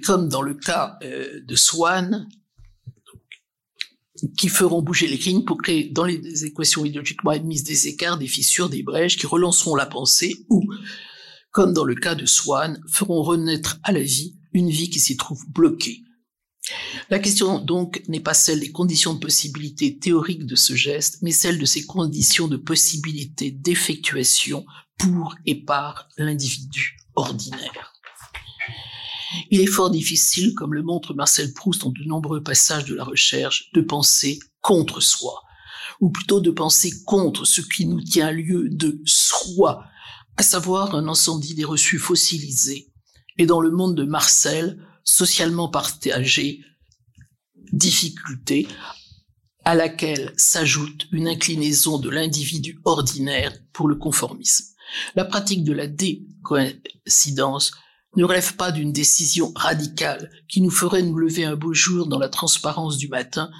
comme 0.03 0.29
dans 0.29 0.41
le 0.41 0.53
cas 0.53 0.97
euh, 1.03 1.41
de 1.45 1.55
Swann, 1.55 2.27
qui 4.37 4.49
feront 4.49 4.81
bouger 4.81 5.07
les 5.07 5.17
lignes 5.17 5.43
pour 5.43 5.57
créer 5.57 5.89
dans 5.89 6.05
les 6.05 6.45
équations 6.45 6.85
idéologiquement 6.85 7.31
admises 7.31 7.63
des 7.63 7.87
écarts, 7.87 8.17
des 8.17 8.27
fissures, 8.27 8.69
des 8.69 8.83
brèches 8.83 9.17
qui 9.17 9.27
relanceront 9.27 9.75
la 9.75 9.85
pensée 9.85 10.45
ou, 10.49 10.63
comme 11.51 11.73
dans 11.73 11.83
le 11.83 11.95
cas 11.95 12.15
de 12.15 12.25
Swann, 12.25 12.81
feront 12.87 13.21
renaître 13.21 13.79
à 13.83 13.91
la 13.91 14.01
vie 14.01 14.35
une 14.53 14.69
vie 14.69 14.89
qui 14.89 14.99
s'y 14.99 15.17
trouve 15.17 15.43
bloquée. 15.49 16.01
La 17.09 17.19
question 17.19 17.59
donc 17.59 18.03
n'est 18.07 18.19
pas 18.19 18.33
celle 18.33 18.59
des 18.59 18.71
conditions 18.71 19.13
de 19.13 19.19
possibilité 19.19 19.97
théoriques 19.99 20.45
de 20.45 20.55
ce 20.55 20.75
geste, 20.75 21.19
mais 21.21 21.31
celle 21.31 21.59
de 21.59 21.65
ces 21.65 21.85
conditions 21.85 22.47
de 22.47 22.57
possibilité 22.57 23.51
d'effectuation 23.51 24.65
pour 24.97 25.35
et 25.45 25.63
par 25.63 26.09
l'individu 26.17 26.97
ordinaire. 27.15 27.93
Il 29.51 29.61
est 29.61 29.67
fort 29.67 29.89
difficile, 29.89 30.53
comme 30.53 30.73
le 30.73 30.83
montre 30.83 31.13
Marcel 31.13 31.53
Proust 31.53 31.83
en 31.83 31.89
de 31.89 32.03
nombreux 32.05 32.41
passages 32.41 32.85
de 32.85 32.95
la 32.95 33.03
recherche, 33.03 33.69
de 33.73 33.81
penser 33.81 34.39
contre 34.61 35.01
soi, 35.01 35.43
ou 35.99 36.09
plutôt 36.09 36.39
de 36.39 36.51
penser 36.51 36.91
contre 37.05 37.45
ce 37.45 37.61
qui 37.61 37.85
nous 37.85 38.01
tient 38.01 38.31
lieu 38.31 38.69
de 38.69 39.01
soi, 39.05 39.83
à 40.37 40.43
savoir 40.43 40.95
un 40.95 41.07
ensemble 41.07 41.41
d'idées 41.41 41.65
reçues 41.65 41.99
fossilisées, 41.99 42.91
et 43.37 43.45
dans 43.45 43.61
le 43.61 43.71
monde 43.71 43.95
de 43.95 44.03
Marcel, 44.03 44.83
socialement 45.03 45.69
partagé, 45.69 46.61
difficulté, 47.71 48.67
à 49.65 49.75
laquelle 49.75 50.33
s'ajoute 50.37 51.07
une 51.11 51.27
inclinaison 51.27 51.97
de 51.97 52.09
l'individu 52.09 52.79
ordinaire 52.85 53.53
pour 53.73 53.89
le 53.89 53.95
conformisme. 53.95 54.65
La 55.15 55.25
pratique 55.25 55.65
de 55.65 55.73
la 55.73 55.87
décoïncidence 55.87 57.71
ne 58.15 58.23
relève 58.23 58.55
pas 58.55 58.71
d'une 58.71 58.91
décision 58.91 59.51
radicale 59.55 60.31
qui 60.47 60.61
nous 60.61 60.71
ferait 60.71 61.03
nous 61.03 61.17
lever 61.17 61.45
un 61.45 61.55
beau 61.55 61.73
jour 61.73 62.07
dans 62.07 62.19
la 62.19 62.29
transparence 62.29 62.97
du 62.97 63.07
matin 63.07 63.51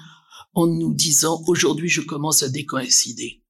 en 0.54 0.66
nous 0.66 0.94
disant 0.94 1.42
aujourd'hui 1.46 1.88
je 1.88 2.00
commence 2.00 2.42
à 2.42 2.48
décoïncider. 2.48 3.42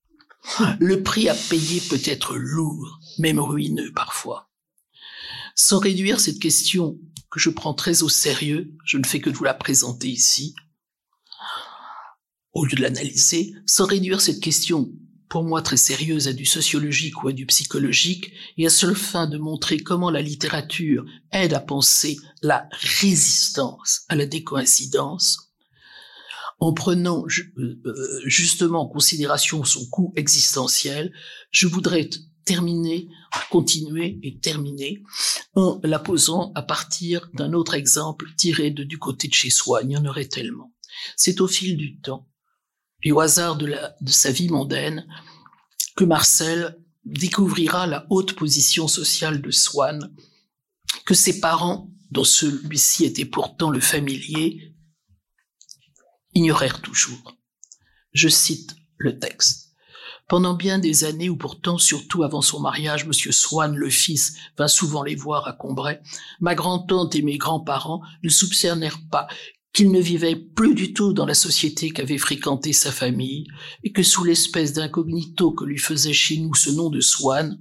Le 0.78 1.02
prix 1.02 1.28
à 1.28 1.34
payer 1.34 1.80
peut 1.80 2.00
être 2.04 2.36
lourd, 2.36 3.00
même 3.18 3.40
ruineux 3.40 3.92
parfois. 3.92 4.50
Sans 5.54 5.78
réduire 5.78 6.20
cette 6.20 6.38
question 6.38 6.98
que 7.30 7.40
je 7.40 7.50
prends 7.50 7.74
très 7.74 8.02
au 8.02 8.08
sérieux, 8.08 8.74
je 8.84 8.98
ne 8.98 9.06
fais 9.06 9.20
que 9.20 9.30
vous 9.30 9.44
la 9.44 9.54
présenter 9.54 10.08
ici, 10.08 10.54
au 12.52 12.64
lieu 12.64 12.76
de 12.76 12.82
l'analyser, 12.82 13.54
sans 13.66 13.86
réduire 13.86 14.20
cette 14.20 14.40
question 14.40 14.90
pour 15.28 15.44
moi 15.44 15.62
très 15.62 15.76
sérieuse 15.76 16.28
à 16.28 16.32
du 16.32 16.46
sociologique 16.46 17.22
ou 17.22 17.28
à 17.28 17.32
du 17.32 17.46
psychologique, 17.46 18.32
et 18.56 18.66
à 18.66 18.70
seule 18.70 18.96
fin 18.96 19.26
de 19.26 19.38
montrer 19.38 19.78
comment 19.78 20.10
la 20.10 20.22
littérature 20.22 21.04
aide 21.32 21.54
à 21.54 21.60
penser 21.60 22.16
la 22.42 22.68
résistance 22.72 24.02
à 24.08 24.16
la 24.16 24.26
décoïncidence, 24.26 25.52
en 26.60 26.72
prenant 26.72 27.24
euh, 27.58 27.80
euh, 27.86 28.20
justement 28.24 28.82
en 28.82 28.88
considération 28.88 29.64
son 29.64 29.86
coût 29.86 30.12
existentiel, 30.16 31.12
je 31.50 31.66
voudrais 31.66 32.08
terminer, 32.44 33.08
continuer 33.50 34.18
et 34.22 34.38
terminer 34.38 35.02
en 35.54 35.80
la 35.84 35.98
posant 35.98 36.50
à 36.54 36.62
partir 36.62 37.28
d'un 37.34 37.52
autre 37.52 37.74
exemple 37.74 38.26
tiré 38.36 38.70
de 38.70 38.84
du 38.84 38.98
côté 38.98 39.28
de 39.28 39.34
chez 39.34 39.50
soi. 39.50 39.82
Il 39.82 39.90
y 39.90 39.96
en 39.96 40.06
aurait 40.06 40.24
tellement. 40.24 40.72
C'est 41.16 41.40
au 41.40 41.46
fil 41.46 41.76
du 41.76 42.00
temps 42.00 42.27
et 43.02 43.12
au 43.12 43.20
hasard 43.20 43.56
de, 43.56 43.74
sa 44.06 44.30
vie 44.30 44.48
mondaine 44.48 45.06
que 45.96 46.04
Marcel 46.04 46.78
découvrira 47.04 47.86
la 47.86 48.06
haute 48.10 48.34
position 48.34 48.88
sociale 48.88 49.40
de 49.40 49.50
Swann, 49.50 50.14
que 51.06 51.14
ses 51.14 51.40
parents, 51.40 51.90
dont 52.10 52.24
celui-ci 52.24 53.04
était 53.04 53.24
pourtant 53.24 53.70
le 53.70 53.80
familier, 53.80 54.74
ignorèrent 56.34 56.80
toujours. 56.80 57.36
Je 58.12 58.28
cite 58.28 58.76
le 58.96 59.18
texte. 59.18 59.68
Pendant 60.28 60.52
bien 60.52 60.78
des 60.78 61.04
années, 61.04 61.30
ou 61.30 61.36
pourtant 61.36 61.78
surtout 61.78 62.22
avant 62.22 62.42
son 62.42 62.60
mariage, 62.60 63.06
Monsieur 63.06 63.32
Swann, 63.32 63.74
le 63.74 63.88
fils, 63.88 64.34
vint 64.58 64.68
souvent 64.68 65.02
les 65.02 65.14
voir 65.14 65.48
à 65.48 65.54
Combray. 65.54 66.02
Ma 66.40 66.54
grand-tante 66.54 67.14
et 67.14 67.22
mes 67.22 67.38
grands-parents 67.38 68.02
ne 68.22 68.28
soupçonnèrent 68.28 69.00
pas 69.10 69.26
qu'il 69.72 69.92
ne 69.92 70.00
vivait 70.00 70.34
plus 70.34 70.74
du 70.74 70.92
tout 70.92 71.12
dans 71.12 71.26
la 71.26 71.34
société 71.34 71.90
qu'avait 71.90 72.18
fréquenté 72.18 72.72
sa 72.72 72.90
famille, 72.90 73.46
et 73.84 73.92
que 73.92 74.02
sous 74.02 74.24
l'espèce 74.24 74.72
d'incognito 74.72 75.52
que 75.52 75.64
lui 75.64 75.78
faisait 75.78 76.12
chez 76.12 76.38
nous 76.38 76.54
ce 76.54 76.70
nom 76.70 76.90
de 76.90 77.00
Swann, 77.00 77.58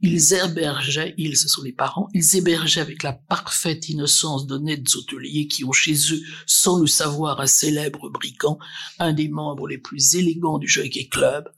ils 0.00 0.32
hébergeaient, 0.34 1.14
ils, 1.18 1.36
ce 1.36 1.48
sont 1.48 1.62
les 1.62 1.72
parents, 1.72 2.08
ils 2.14 2.36
hébergeaient 2.36 2.80
avec 2.80 3.02
la 3.02 3.12
parfaite 3.12 3.88
innocence 3.88 4.46
d'honnêtes 4.46 4.94
hôteliers 4.96 5.46
qui 5.46 5.64
ont 5.64 5.72
chez 5.72 5.94
eux, 6.12 6.22
sans 6.46 6.80
le 6.80 6.86
savoir, 6.86 7.40
un 7.40 7.46
célèbre 7.46 8.10
brigand, 8.10 8.58
un 8.98 9.12
des 9.12 9.28
membres 9.28 9.68
les 9.68 9.78
plus 9.78 10.16
élégants 10.16 10.58
du 10.58 10.68
Jockey 10.68 11.08
Club, 11.08 11.48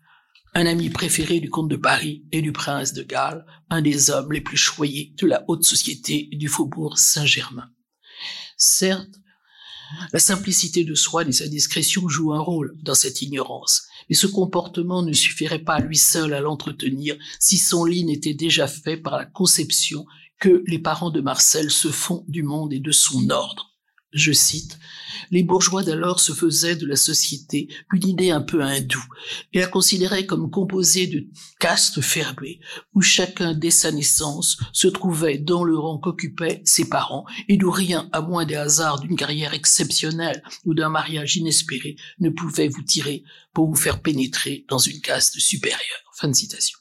un 0.55 0.67
ami 0.67 0.91
préféré 0.91 1.41
du 1.41 1.51
comte 1.51 1.71
de 1.71 1.77
Paris 1.77 2.25
et 2.31 2.43
du 2.43 2.53
prince 2.53 2.93
de 2.93 3.03
Galles, 3.03 3.45
un 3.71 3.83
des 3.83 4.11
hommes 4.11 4.33
les 4.33 4.41
plus 4.41 4.57
choyés 4.57 5.15
de 5.21 5.27
la 5.27 5.45
haute 5.49 5.65
société 5.65 6.29
du 6.33 6.49
faubourg 6.49 6.99
Saint-Germain. 6.99 7.71
Certes, 8.57 9.21
la 10.13 10.19
simplicité 10.19 10.85
de 10.85 10.95
Swann 10.95 11.29
et 11.29 11.33
sa 11.33 11.49
discrétion 11.49 12.09
jouent 12.09 12.33
un 12.33 12.41
rôle 12.41 12.77
dans 12.83 12.95
cette 12.95 13.23
ignorance, 13.23 13.87
mais 14.09 14.15
ce 14.15 14.27
comportement 14.27 15.03
ne 15.03 15.13
suffirait 15.13 15.65
pas 15.65 15.75
à 15.75 15.81
lui 15.81 15.99
seul 15.99 16.35
à 16.35 16.41
l'entretenir 16.41 17.17
si 17.39 17.59
son 17.59 17.85
lit 17.85 18.05
n'était 18.05 18.35
déjà 18.35 18.67
fait 18.67 18.97
par 18.97 19.17
la 19.17 19.27
conception 19.27 20.07
que 20.39 20.63
les 20.67 20.79
parents 20.79 21.11
de 21.11 21.21
Marcel 21.21 21.71
se 21.71 21.89
font 21.89 22.25
du 22.29 22.43
monde 22.43 22.73
et 22.73 22.81
de 22.81 22.93
son 22.93 23.31
ordre. 23.31 23.74
Je 24.15 24.31
cite, 24.31 24.79
les 25.33 25.43
bourgeois 25.43 25.83
d'alors 25.83 26.21
se 26.21 26.33
faisaient 26.33 26.77
de 26.77 26.87
la 26.87 26.95
société 26.95 27.67
une 27.93 28.07
idée 28.07 28.31
un 28.31 28.41
peu 28.41 28.63
hindoue 28.63 29.05
et 29.53 29.59
la 29.59 29.67
considéraient 29.67 30.25
comme 30.25 30.53
composée 30.53 31.09
de 31.09 31.27
castes 31.59 32.01
fermées 32.01 32.61
où 32.95 33.01
chacun 33.01 33.55
dès 33.55 33.73
sa 33.73 33.91
naissance 33.91 34.59
se 34.73 34.87
trouvait 34.87 35.39
dans 35.39 35.65
le 35.65 35.77
rang 35.77 35.99
qu'occupaient 35.99 36.63
ses 36.65 36.89
parents 36.89 37.25
et 37.49 37.57
d'où 37.57 37.73
rien, 37.73 38.09
à 38.13 38.21
moins 38.21 38.45
des 38.45 38.55
hasards 38.55 39.01
d'une 39.01 39.17
carrière 39.17 39.53
exceptionnelle 39.53 40.45
ou 40.65 40.75
d'un 40.75 40.91
mariage 40.91 41.37
inespéré, 41.37 41.97
ne 42.21 42.31
pouvait 42.31 42.69
vous 42.69 42.83
tirer 42.83 43.25
pour 43.53 43.67
vous 43.67 43.75
faire 43.75 44.01
pénétrer 44.01 44.65
dans 44.69 44.79
une 44.79 45.01
caste 45.01 45.41
supérieure. 45.41 45.81
Fin 46.15 46.29
de 46.29 46.35
citation. 46.35 46.79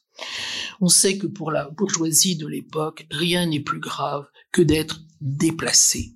On 0.81 0.87
sait 0.87 1.17
que 1.17 1.25
pour 1.25 1.51
la 1.51 1.67
bourgeoisie 1.71 2.35
de 2.35 2.45
l'époque, 2.45 3.07
rien 3.09 3.47
n'est 3.47 3.59
plus 3.59 3.79
grave 3.79 4.27
que 4.51 4.61
d'être 4.61 5.01
déplacé 5.19 6.12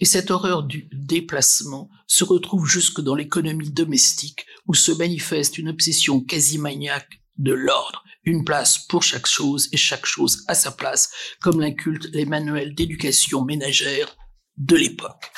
et 0.00 0.04
cette 0.04 0.30
horreur 0.30 0.62
du 0.62 0.88
déplacement 0.92 1.90
se 2.06 2.24
retrouve 2.24 2.66
jusque 2.66 3.00
dans 3.00 3.14
l'économie 3.14 3.70
domestique 3.70 4.46
où 4.66 4.74
se 4.74 4.92
manifeste 4.92 5.58
une 5.58 5.68
obsession 5.68 6.20
quasi 6.20 6.58
maniaque 6.58 7.20
de 7.38 7.52
l'ordre, 7.52 8.04
une 8.24 8.44
place 8.44 8.86
pour 8.86 9.02
chaque 9.02 9.26
chose 9.26 9.68
et 9.72 9.76
chaque 9.76 10.06
chose 10.06 10.44
à 10.48 10.54
sa 10.54 10.70
place, 10.70 11.10
comme 11.40 11.60
l'incultent 11.60 12.08
les 12.12 12.26
manuels 12.26 12.74
d'éducation 12.74 13.44
ménagère 13.44 14.16
de 14.56 14.76
l'époque. 14.76 15.30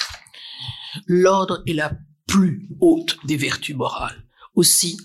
L'ordre 1.06 1.62
est 1.66 1.74
la 1.74 1.92
plus 2.26 2.68
haute 2.80 3.18
des 3.24 3.36
vertus 3.36 3.76
morales. 3.76 4.24
Aussi, 4.54 4.98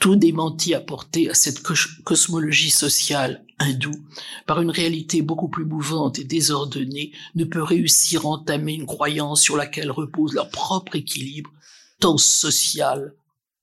tout 0.00 0.16
démenti 0.16 0.74
apporté 0.74 1.30
à 1.30 1.34
cette 1.34 1.62
cosmologie 2.04 2.70
sociale 2.70 3.45
hindoue 3.58 4.04
par 4.46 4.60
une 4.60 4.70
réalité 4.70 5.22
beaucoup 5.22 5.48
plus 5.48 5.64
mouvante 5.64 6.18
et 6.18 6.24
désordonnée 6.24 7.12
ne 7.34 7.44
peut 7.44 7.62
réussir 7.62 8.26
à 8.26 8.30
entamer 8.30 8.74
une 8.74 8.86
croyance 8.86 9.40
sur 9.40 9.56
laquelle 9.56 9.90
repose 9.90 10.34
leur 10.34 10.50
propre 10.50 10.96
équilibre, 10.96 11.50
tant 12.00 12.18
social 12.18 13.14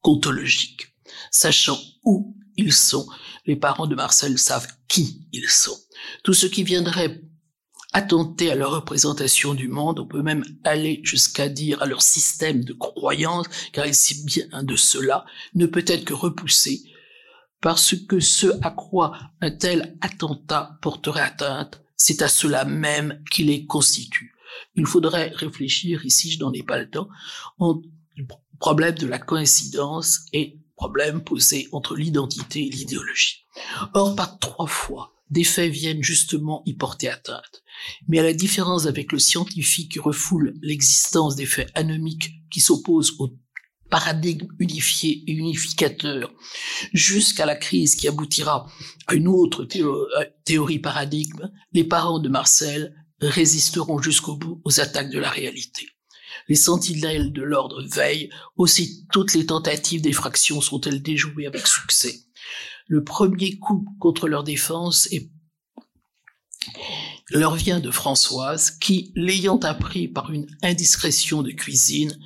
qu'ontologique. 0.01 0.87
Sachant 1.31 1.79
où 2.03 2.35
ils 2.57 2.73
sont, 2.73 3.07
les 3.45 3.55
parents 3.55 3.87
de 3.87 3.95
Marcel 3.95 4.37
savent 4.37 4.67
qui 4.87 5.27
ils 5.31 5.49
sont. 5.49 5.77
Tout 6.23 6.33
ce 6.33 6.45
qui 6.45 6.63
viendrait 6.63 7.21
attenter 7.93 8.51
à 8.51 8.55
leur 8.55 8.71
représentation 8.71 9.53
du 9.53 9.67
monde, 9.67 9.99
on 9.99 10.07
peut 10.07 10.23
même 10.23 10.43
aller 10.63 10.99
jusqu'à 11.03 11.47
dire 11.47 11.81
à 11.81 11.85
leur 11.85 12.01
système 12.01 12.63
de 12.63 12.73
croyance, 12.73 13.47
car 13.71 13.85
il 13.85 13.93
sait 13.93 14.23
bien 14.25 14.63
de 14.63 14.75
cela, 14.75 15.25
ne 15.53 15.67
peut 15.67 15.85
être 15.87 16.05
que 16.05 16.13
repoussé, 16.13 16.83
parce 17.63 17.95
que 17.95 18.19
ce 18.19 18.47
à 18.61 18.71
quoi 18.71 19.17
un 19.39 19.49
tel 19.49 19.97
attentat 20.01 20.77
porterait 20.81 21.21
atteinte, 21.21 21.81
c'est 21.95 22.21
à 22.21 22.27
cela 22.27 22.65
même 22.65 23.23
qu'il 23.31 23.47
les 23.47 23.65
constitue. 23.65 24.35
Il 24.75 24.85
faudrait 24.85 25.29
réfléchir, 25.29 26.05
ici 26.05 26.29
je 26.29 26.39
n'en 26.39 26.51
ai 26.51 26.61
pas 26.61 26.77
le 26.77 26.89
temps, 26.89 27.07
au 27.59 27.81
problème 28.59 28.95
de 28.95 29.07
la 29.07 29.17
coïncidence 29.17 30.25
et 30.33 30.59
problème 30.75 31.23
posé 31.23 31.69
entre 31.71 31.95
l'identité 31.95 32.67
et 32.67 32.69
l'idéologie. 32.69 33.45
Or, 33.93 34.13
par 34.13 34.39
trois 34.39 34.67
fois, 34.67 35.13
des 35.29 35.45
faits 35.45 35.71
viennent 35.71 36.03
justement 36.03 36.63
y 36.65 36.73
porter 36.73 37.07
atteinte. 37.07 37.63
Mais 38.09 38.19
à 38.19 38.23
la 38.23 38.33
différence 38.33 38.87
avec 38.87 39.13
le 39.13 39.19
scientifique 39.19 39.93
qui 39.93 39.99
refoule 39.99 40.53
l'existence 40.61 41.37
des 41.37 41.45
faits 41.45 41.71
anomiques 41.75 42.33
qui 42.51 42.59
s'opposent 42.59 43.15
au 43.19 43.29
paradigme 43.93 44.47
unifié 44.57 45.23
et 45.27 45.33
unificateur, 45.33 46.33
jusqu'à 46.93 47.45
la 47.45 47.55
crise 47.55 47.95
qui 47.95 48.07
aboutira 48.07 48.67
à 49.05 49.13
une 49.13 49.27
autre 49.27 49.67
théorie 50.45 50.79
paradigme, 50.79 51.51
les 51.73 51.83
parents 51.83 52.17
de 52.17 52.27
Marcel 52.27 52.95
résisteront 53.21 54.01
jusqu'au 54.01 54.35
bout 54.35 54.59
aux 54.65 54.79
attaques 54.79 55.11
de 55.11 55.19
la 55.19 55.29
réalité. 55.29 55.87
Les 56.49 56.55
sentinelles 56.55 57.31
de 57.31 57.43
l'ordre 57.43 57.83
veillent, 57.83 58.31
aussi 58.57 59.05
toutes 59.11 59.35
les 59.35 59.45
tentatives 59.45 60.01
d'effraction 60.01 60.59
sont-elles 60.59 61.03
déjouées 61.03 61.45
avec 61.45 61.67
succès 61.67 62.23
le 62.87 63.03
premier 63.03 63.57
coup 63.59 63.85
contre 63.99 64.27
leur 64.27 64.43
défense 64.43 65.07
leur 67.29 67.55
vient 67.55 67.79
de 67.79 67.91
Françoise, 67.91 68.71
qui, 68.71 69.11
l'ayant 69.15 69.59
appris 69.59 70.07
par 70.07 70.31
une 70.31 70.47
indiscrétion 70.61 71.43
de 71.43 71.51
cuisine, 71.51 72.17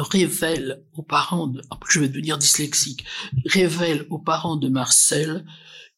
révèle 0.00 0.84
aux 0.92 1.02
parents 1.02 1.46
de, 1.46 1.62
je 1.88 2.00
vais 2.00 2.08
devenir 2.08 2.38
dyslexique, 2.38 3.04
révèle 3.46 4.06
aux 4.10 4.18
parents 4.18 4.56
de 4.56 4.68
Marcel 4.68 5.44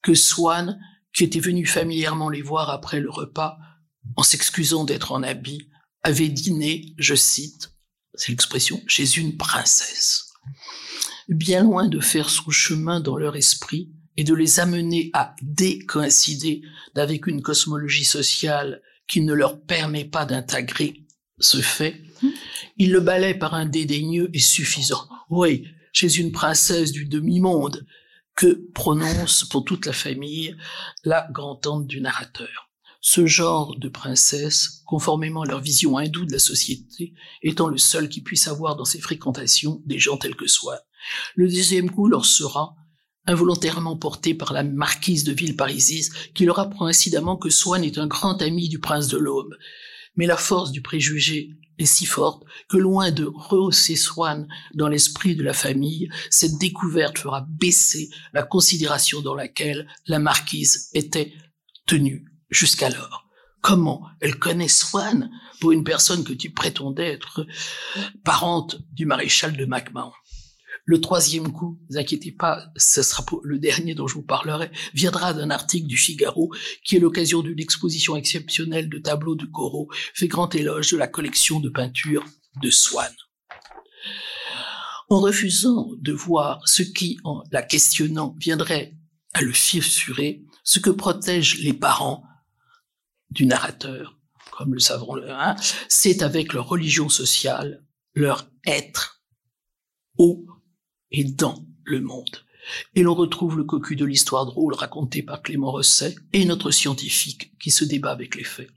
que 0.02 0.14
Swann, 0.14 0.80
qui 1.12 1.24
était 1.24 1.40
venu 1.40 1.66
familièrement 1.66 2.28
les 2.28 2.42
voir 2.42 2.70
après 2.70 3.00
le 3.00 3.10
repas, 3.10 3.58
en 4.16 4.22
s'excusant 4.22 4.84
d'être 4.84 5.12
en 5.12 5.22
habit, 5.22 5.68
avait 6.02 6.28
dîné, 6.28 6.94
je 6.98 7.14
cite, 7.14 7.72
c'est 8.14 8.32
l'expression, 8.32 8.82
chez 8.86 9.18
une 9.18 9.36
princesse. 9.36 10.32
Bien 11.28 11.62
loin 11.62 11.88
de 11.88 12.00
faire 12.00 12.28
son 12.28 12.50
chemin 12.50 13.00
dans 13.00 13.16
leur 13.16 13.36
esprit 13.36 13.92
et 14.16 14.24
de 14.24 14.34
les 14.34 14.60
amener 14.60 15.10
à 15.14 15.34
décoïncider 15.40 16.62
avec 16.96 17.26
une 17.26 17.42
cosmologie 17.42 18.04
sociale 18.04 18.82
qui 19.06 19.20
ne 19.20 19.32
leur 19.32 19.62
permet 19.62 20.04
pas 20.04 20.24
d'intégrer 20.24 21.06
ce 21.38 21.60
fait, 21.60 22.02
il 22.76 22.92
le 22.92 23.00
balaient 23.00 23.38
par 23.38 23.54
un 23.54 23.66
dédaigneux 23.66 24.30
et 24.32 24.38
suffisant. 24.38 25.08
Oui, 25.30 25.66
chez 25.92 26.18
une 26.18 26.32
princesse 26.32 26.92
du 26.92 27.06
demi-monde, 27.06 27.86
que 28.34 28.66
prononce 28.74 29.44
pour 29.44 29.64
toute 29.64 29.86
la 29.86 29.92
famille 29.92 30.56
la 31.04 31.28
grand-tante 31.32 31.86
du 31.86 32.00
narrateur. 32.00 32.70
Ce 33.00 33.26
genre 33.26 33.76
de 33.76 33.88
princesse, 33.88 34.82
conformément 34.86 35.42
à 35.42 35.46
leur 35.46 35.60
vision 35.60 35.98
hindoue 35.98 36.24
de 36.24 36.32
la 36.32 36.38
société, 36.38 37.14
étant 37.42 37.66
le 37.66 37.76
seul 37.76 38.08
qui 38.08 38.22
puisse 38.22 38.46
avoir 38.46 38.76
dans 38.76 38.84
ses 38.84 39.00
fréquentations 39.00 39.82
des 39.86 39.98
gens 39.98 40.16
tels 40.16 40.36
que 40.36 40.46
soi. 40.46 40.78
Le 41.34 41.48
deuxième 41.48 41.90
coup 41.90 42.06
leur 42.06 42.24
sera 42.24 42.76
involontairement 43.26 43.96
porté 43.96 44.34
par 44.34 44.52
la 44.52 44.62
marquise 44.62 45.24
de 45.24 45.32
Villeparisis, 45.32 46.10
qui 46.34 46.44
leur 46.44 46.58
apprend 46.58 46.86
incidemment 46.86 47.36
que 47.36 47.50
Swann 47.50 47.84
est 47.84 47.98
un 47.98 48.06
grand 48.06 48.40
ami 48.40 48.68
du 48.68 48.78
prince 48.78 49.08
de 49.08 49.18
l'Aube. 49.18 49.54
Mais 50.16 50.26
la 50.26 50.36
force 50.36 50.72
du 50.72 50.82
préjugé 50.82 51.50
est 51.78 51.86
si 51.86 52.06
forte 52.06 52.44
que 52.68 52.76
loin 52.76 53.10
de 53.10 53.24
rehausser 53.24 53.96
Swann 53.96 54.46
dans 54.74 54.88
l'esprit 54.88 55.36
de 55.36 55.42
la 55.42 55.54
famille, 55.54 56.08
cette 56.30 56.58
découverte 56.58 57.18
fera 57.18 57.46
baisser 57.48 58.10
la 58.32 58.42
considération 58.42 59.20
dans 59.22 59.34
laquelle 59.34 59.88
la 60.06 60.18
marquise 60.18 60.90
était 60.92 61.32
tenue 61.86 62.26
jusqu'alors. 62.50 63.26
Comment 63.62 64.06
elle 64.20 64.38
connaît 64.38 64.68
Swann 64.68 65.30
pour 65.60 65.72
une 65.72 65.84
personne 65.84 66.24
que 66.24 66.32
tu 66.32 66.50
prétendais 66.50 67.12
être 67.12 67.46
parente 68.24 68.76
du 68.92 69.06
maréchal 69.06 69.56
de 69.56 69.64
MacMahon? 69.64 70.12
Le 70.84 71.00
troisième 71.00 71.52
coup, 71.52 71.78
ne 71.80 71.94
vous 71.94 72.00
inquiétez 72.00 72.32
pas, 72.32 72.66
ce 72.76 73.02
sera 73.02 73.24
le 73.44 73.58
dernier 73.58 73.94
dont 73.94 74.08
je 74.08 74.14
vous 74.14 74.22
parlerai, 74.22 74.70
viendra 74.94 75.32
d'un 75.32 75.50
article 75.50 75.86
du 75.86 75.96
Figaro 75.96 76.52
qui, 76.84 76.96
est 76.96 77.00
l'occasion 77.00 77.40
d'une 77.40 77.60
exposition 77.60 78.16
exceptionnelle 78.16 78.88
de 78.88 78.98
tableaux 78.98 79.36
de 79.36 79.46
Corot, 79.46 79.88
fait 80.14 80.28
grand 80.28 80.54
éloge 80.54 80.90
de 80.90 80.96
la 80.96 81.06
collection 81.06 81.60
de 81.60 81.68
peintures 81.68 82.24
de 82.60 82.70
Swann. 82.70 83.12
En 85.08 85.20
refusant 85.20 85.90
de 85.98 86.12
voir 86.12 86.66
ce 86.66 86.82
qui, 86.82 87.18
en 87.22 87.42
la 87.52 87.62
questionnant, 87.62 88.34
viendrait 88.38 88.96
à 89.34 89.42
le 89.42 89.52
fissurer, 89.52 90.42
ce 90.64 90.80
que 90.80 90.90
protègent 90.90 91.58
les 91.60 91.74
parents 91.74 92.24
du 93.30 93.46
narrateur, 93.46 94.18
comme 94.50 94.74
le 94.74 94.80
savons 94.80 95.14
le 95.14 95.30
hein, 95.30 95.54
c'est 95.88 96.22
avec 96.22 96.52
leur 96.52 96.68
religion 96.68 97.08
sociale, 97.08 97.84
leur 98.14 98.50
être 98.66 99.22
et 101.12 101.24
dans 101.24 101.64
le 101.84 102.00
monde. 102.00 102.44
Et 102.94 103.02
l'on 103.02 103.14
retrouve 103.14 103.56
le 103.56 103.64
cocu 103.64 103.96
de 103.96 104.04
l'histoire 104.04 104.46
drôle 104.46 104.74
racontée 104.74 105.22
par 105.22 105.42
Clément 105.42 105.70
Rosset 105.70 106.14
et 106.32 106.44
notre 106.44 106.70
scientifique 106.70 107.56
qui 107.58 107.70
se 107.70 107.84
débat 107.84 108.12
avec 108.12 108.36
les 108.36 108.44
faits. 108.44 108.70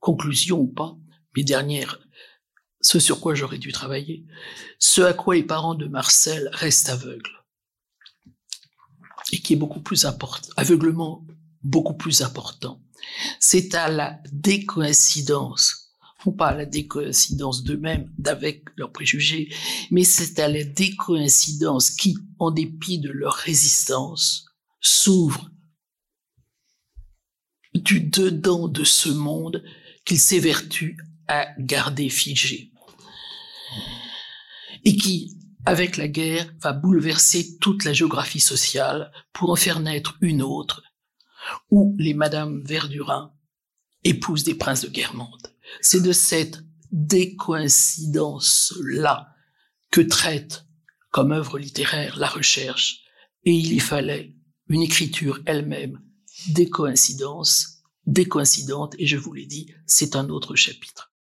Conclusion 0.00 0.60
ou 0.60 0.66
pas, 0.66 0.96
mes 1.36 1.44
dernières, 1.44 2.00
ce 2.80 2.98
sur 2.98 3.20
quoi 3.20 3.34
j'aurais 3.34 3.58
dû 3.58 3.72
travailler, 3.72 4.26
ce 4.78 5.02
à 5.02 5.12
quoi 5.12 5.34
les 5.34 5.42
parents 5.42 5.74
de 5.74 5.86
Marcel 5.86 6.48
restent 6.52 6.88
aveugles. 6.88 7.44
Et 9.32 9.40
qui 9.40 9.54
est 9.54 9.56
beaucoup 9.56 9.80
plus 9.80 10.04
important, 10.04 10.48
aveuglement 10.56 11.26
beaucoup 11.62 11.96
plus 11.96 12.22
important. 12.22 12.80
C'est 13.40 13.74
à 13.74 13.88
la 13.88 14.20
décoïncidence 14.32 15.85
pas 16.32 16.48
à 16.48 16.54
la 16.54 16.66
décoïncidence 16.66 17.62
d'eux-mêmes, 17.62 18.10
d'avec 18.18 18.64
leurs 18.76 18.92
préjugés, 18.92 19.52
mais 19.90 20.04
c'est 20.04 20.38
à 20.40 20.48
la 20.48 20.64
décoïncidence 20.64 21.90
qui, 21.90 22.16
en 22.38 22.50
dépit 22.50 22.98
de 22.98 23.10
leur 23.10 23.34
résistance, 23.34 24.46
s'ouvre 24.80 25.50
du 27.74 28.00
dedans 28.00 28.68
de 28.68 28.84
ce 28.84 29.08
monde 29.08 29.62
qu'ils 30.04 30.18
s'évertuent 30.18 30.96
à 31.28 31.48
garder 31.58 32.08
figé. 32.08 32.72
Et 34.84 34.96
qui, 34.96 35.36
avec 35.64 35.96
la 35.96 36.08
guerre, 36.08 36.52
va 36.60 36.72
bouleverser 36.72 37.58
toute 37.58 37.84
la 37.84 37.92
géographie 37.92 38.40
sociale 38.40 39.12
pour 39.32 39.50
en 39.50 39.56
faire 39.56 39.80
naître 39.80 40.16
une 40.20 40.42
autre, 40.42 40.82
où 41.70 41.94
les 41.98 42.14
Madame 42.14 42.62
Verdurin 42.62 43.32
épousent 44.04 44.44
des 44.44 44.54
princes 44.54 44.82
de 44.82 44.88
Guermantes. 44.88 45.55
C'est 45.80 46.02
de 46.02 46.12
cette 46.12 46.60
décoïncidence-là 46.92 49.34
que 49.90 50.00
traite 50.00 50.64
comme 51.10 51.32
œuvre 51.32 51.58
littéraire 51.58 52.18
la 52.18 52.28
recherche, 52.28 53.00
et 53.44 53.52
il 53.52 53.72
y 53.72 53.78
fallait 53.78 54.34
une 54.68 54.82
écriture 54.82 55.40
elle-même 55.46 56.02
décoïncidence, 56.48 57.82
décoïncidente, 58.06 58.94
et 58.98 59.06
je 59.06 59.16
vous 59.16 59.32
l'ai 59.32 59.46
dit, 59.46 59.72
c'est 59.86 60.16
un 60.16 60.28
autre 60.28 60.54
chapitre. 60.54 61.14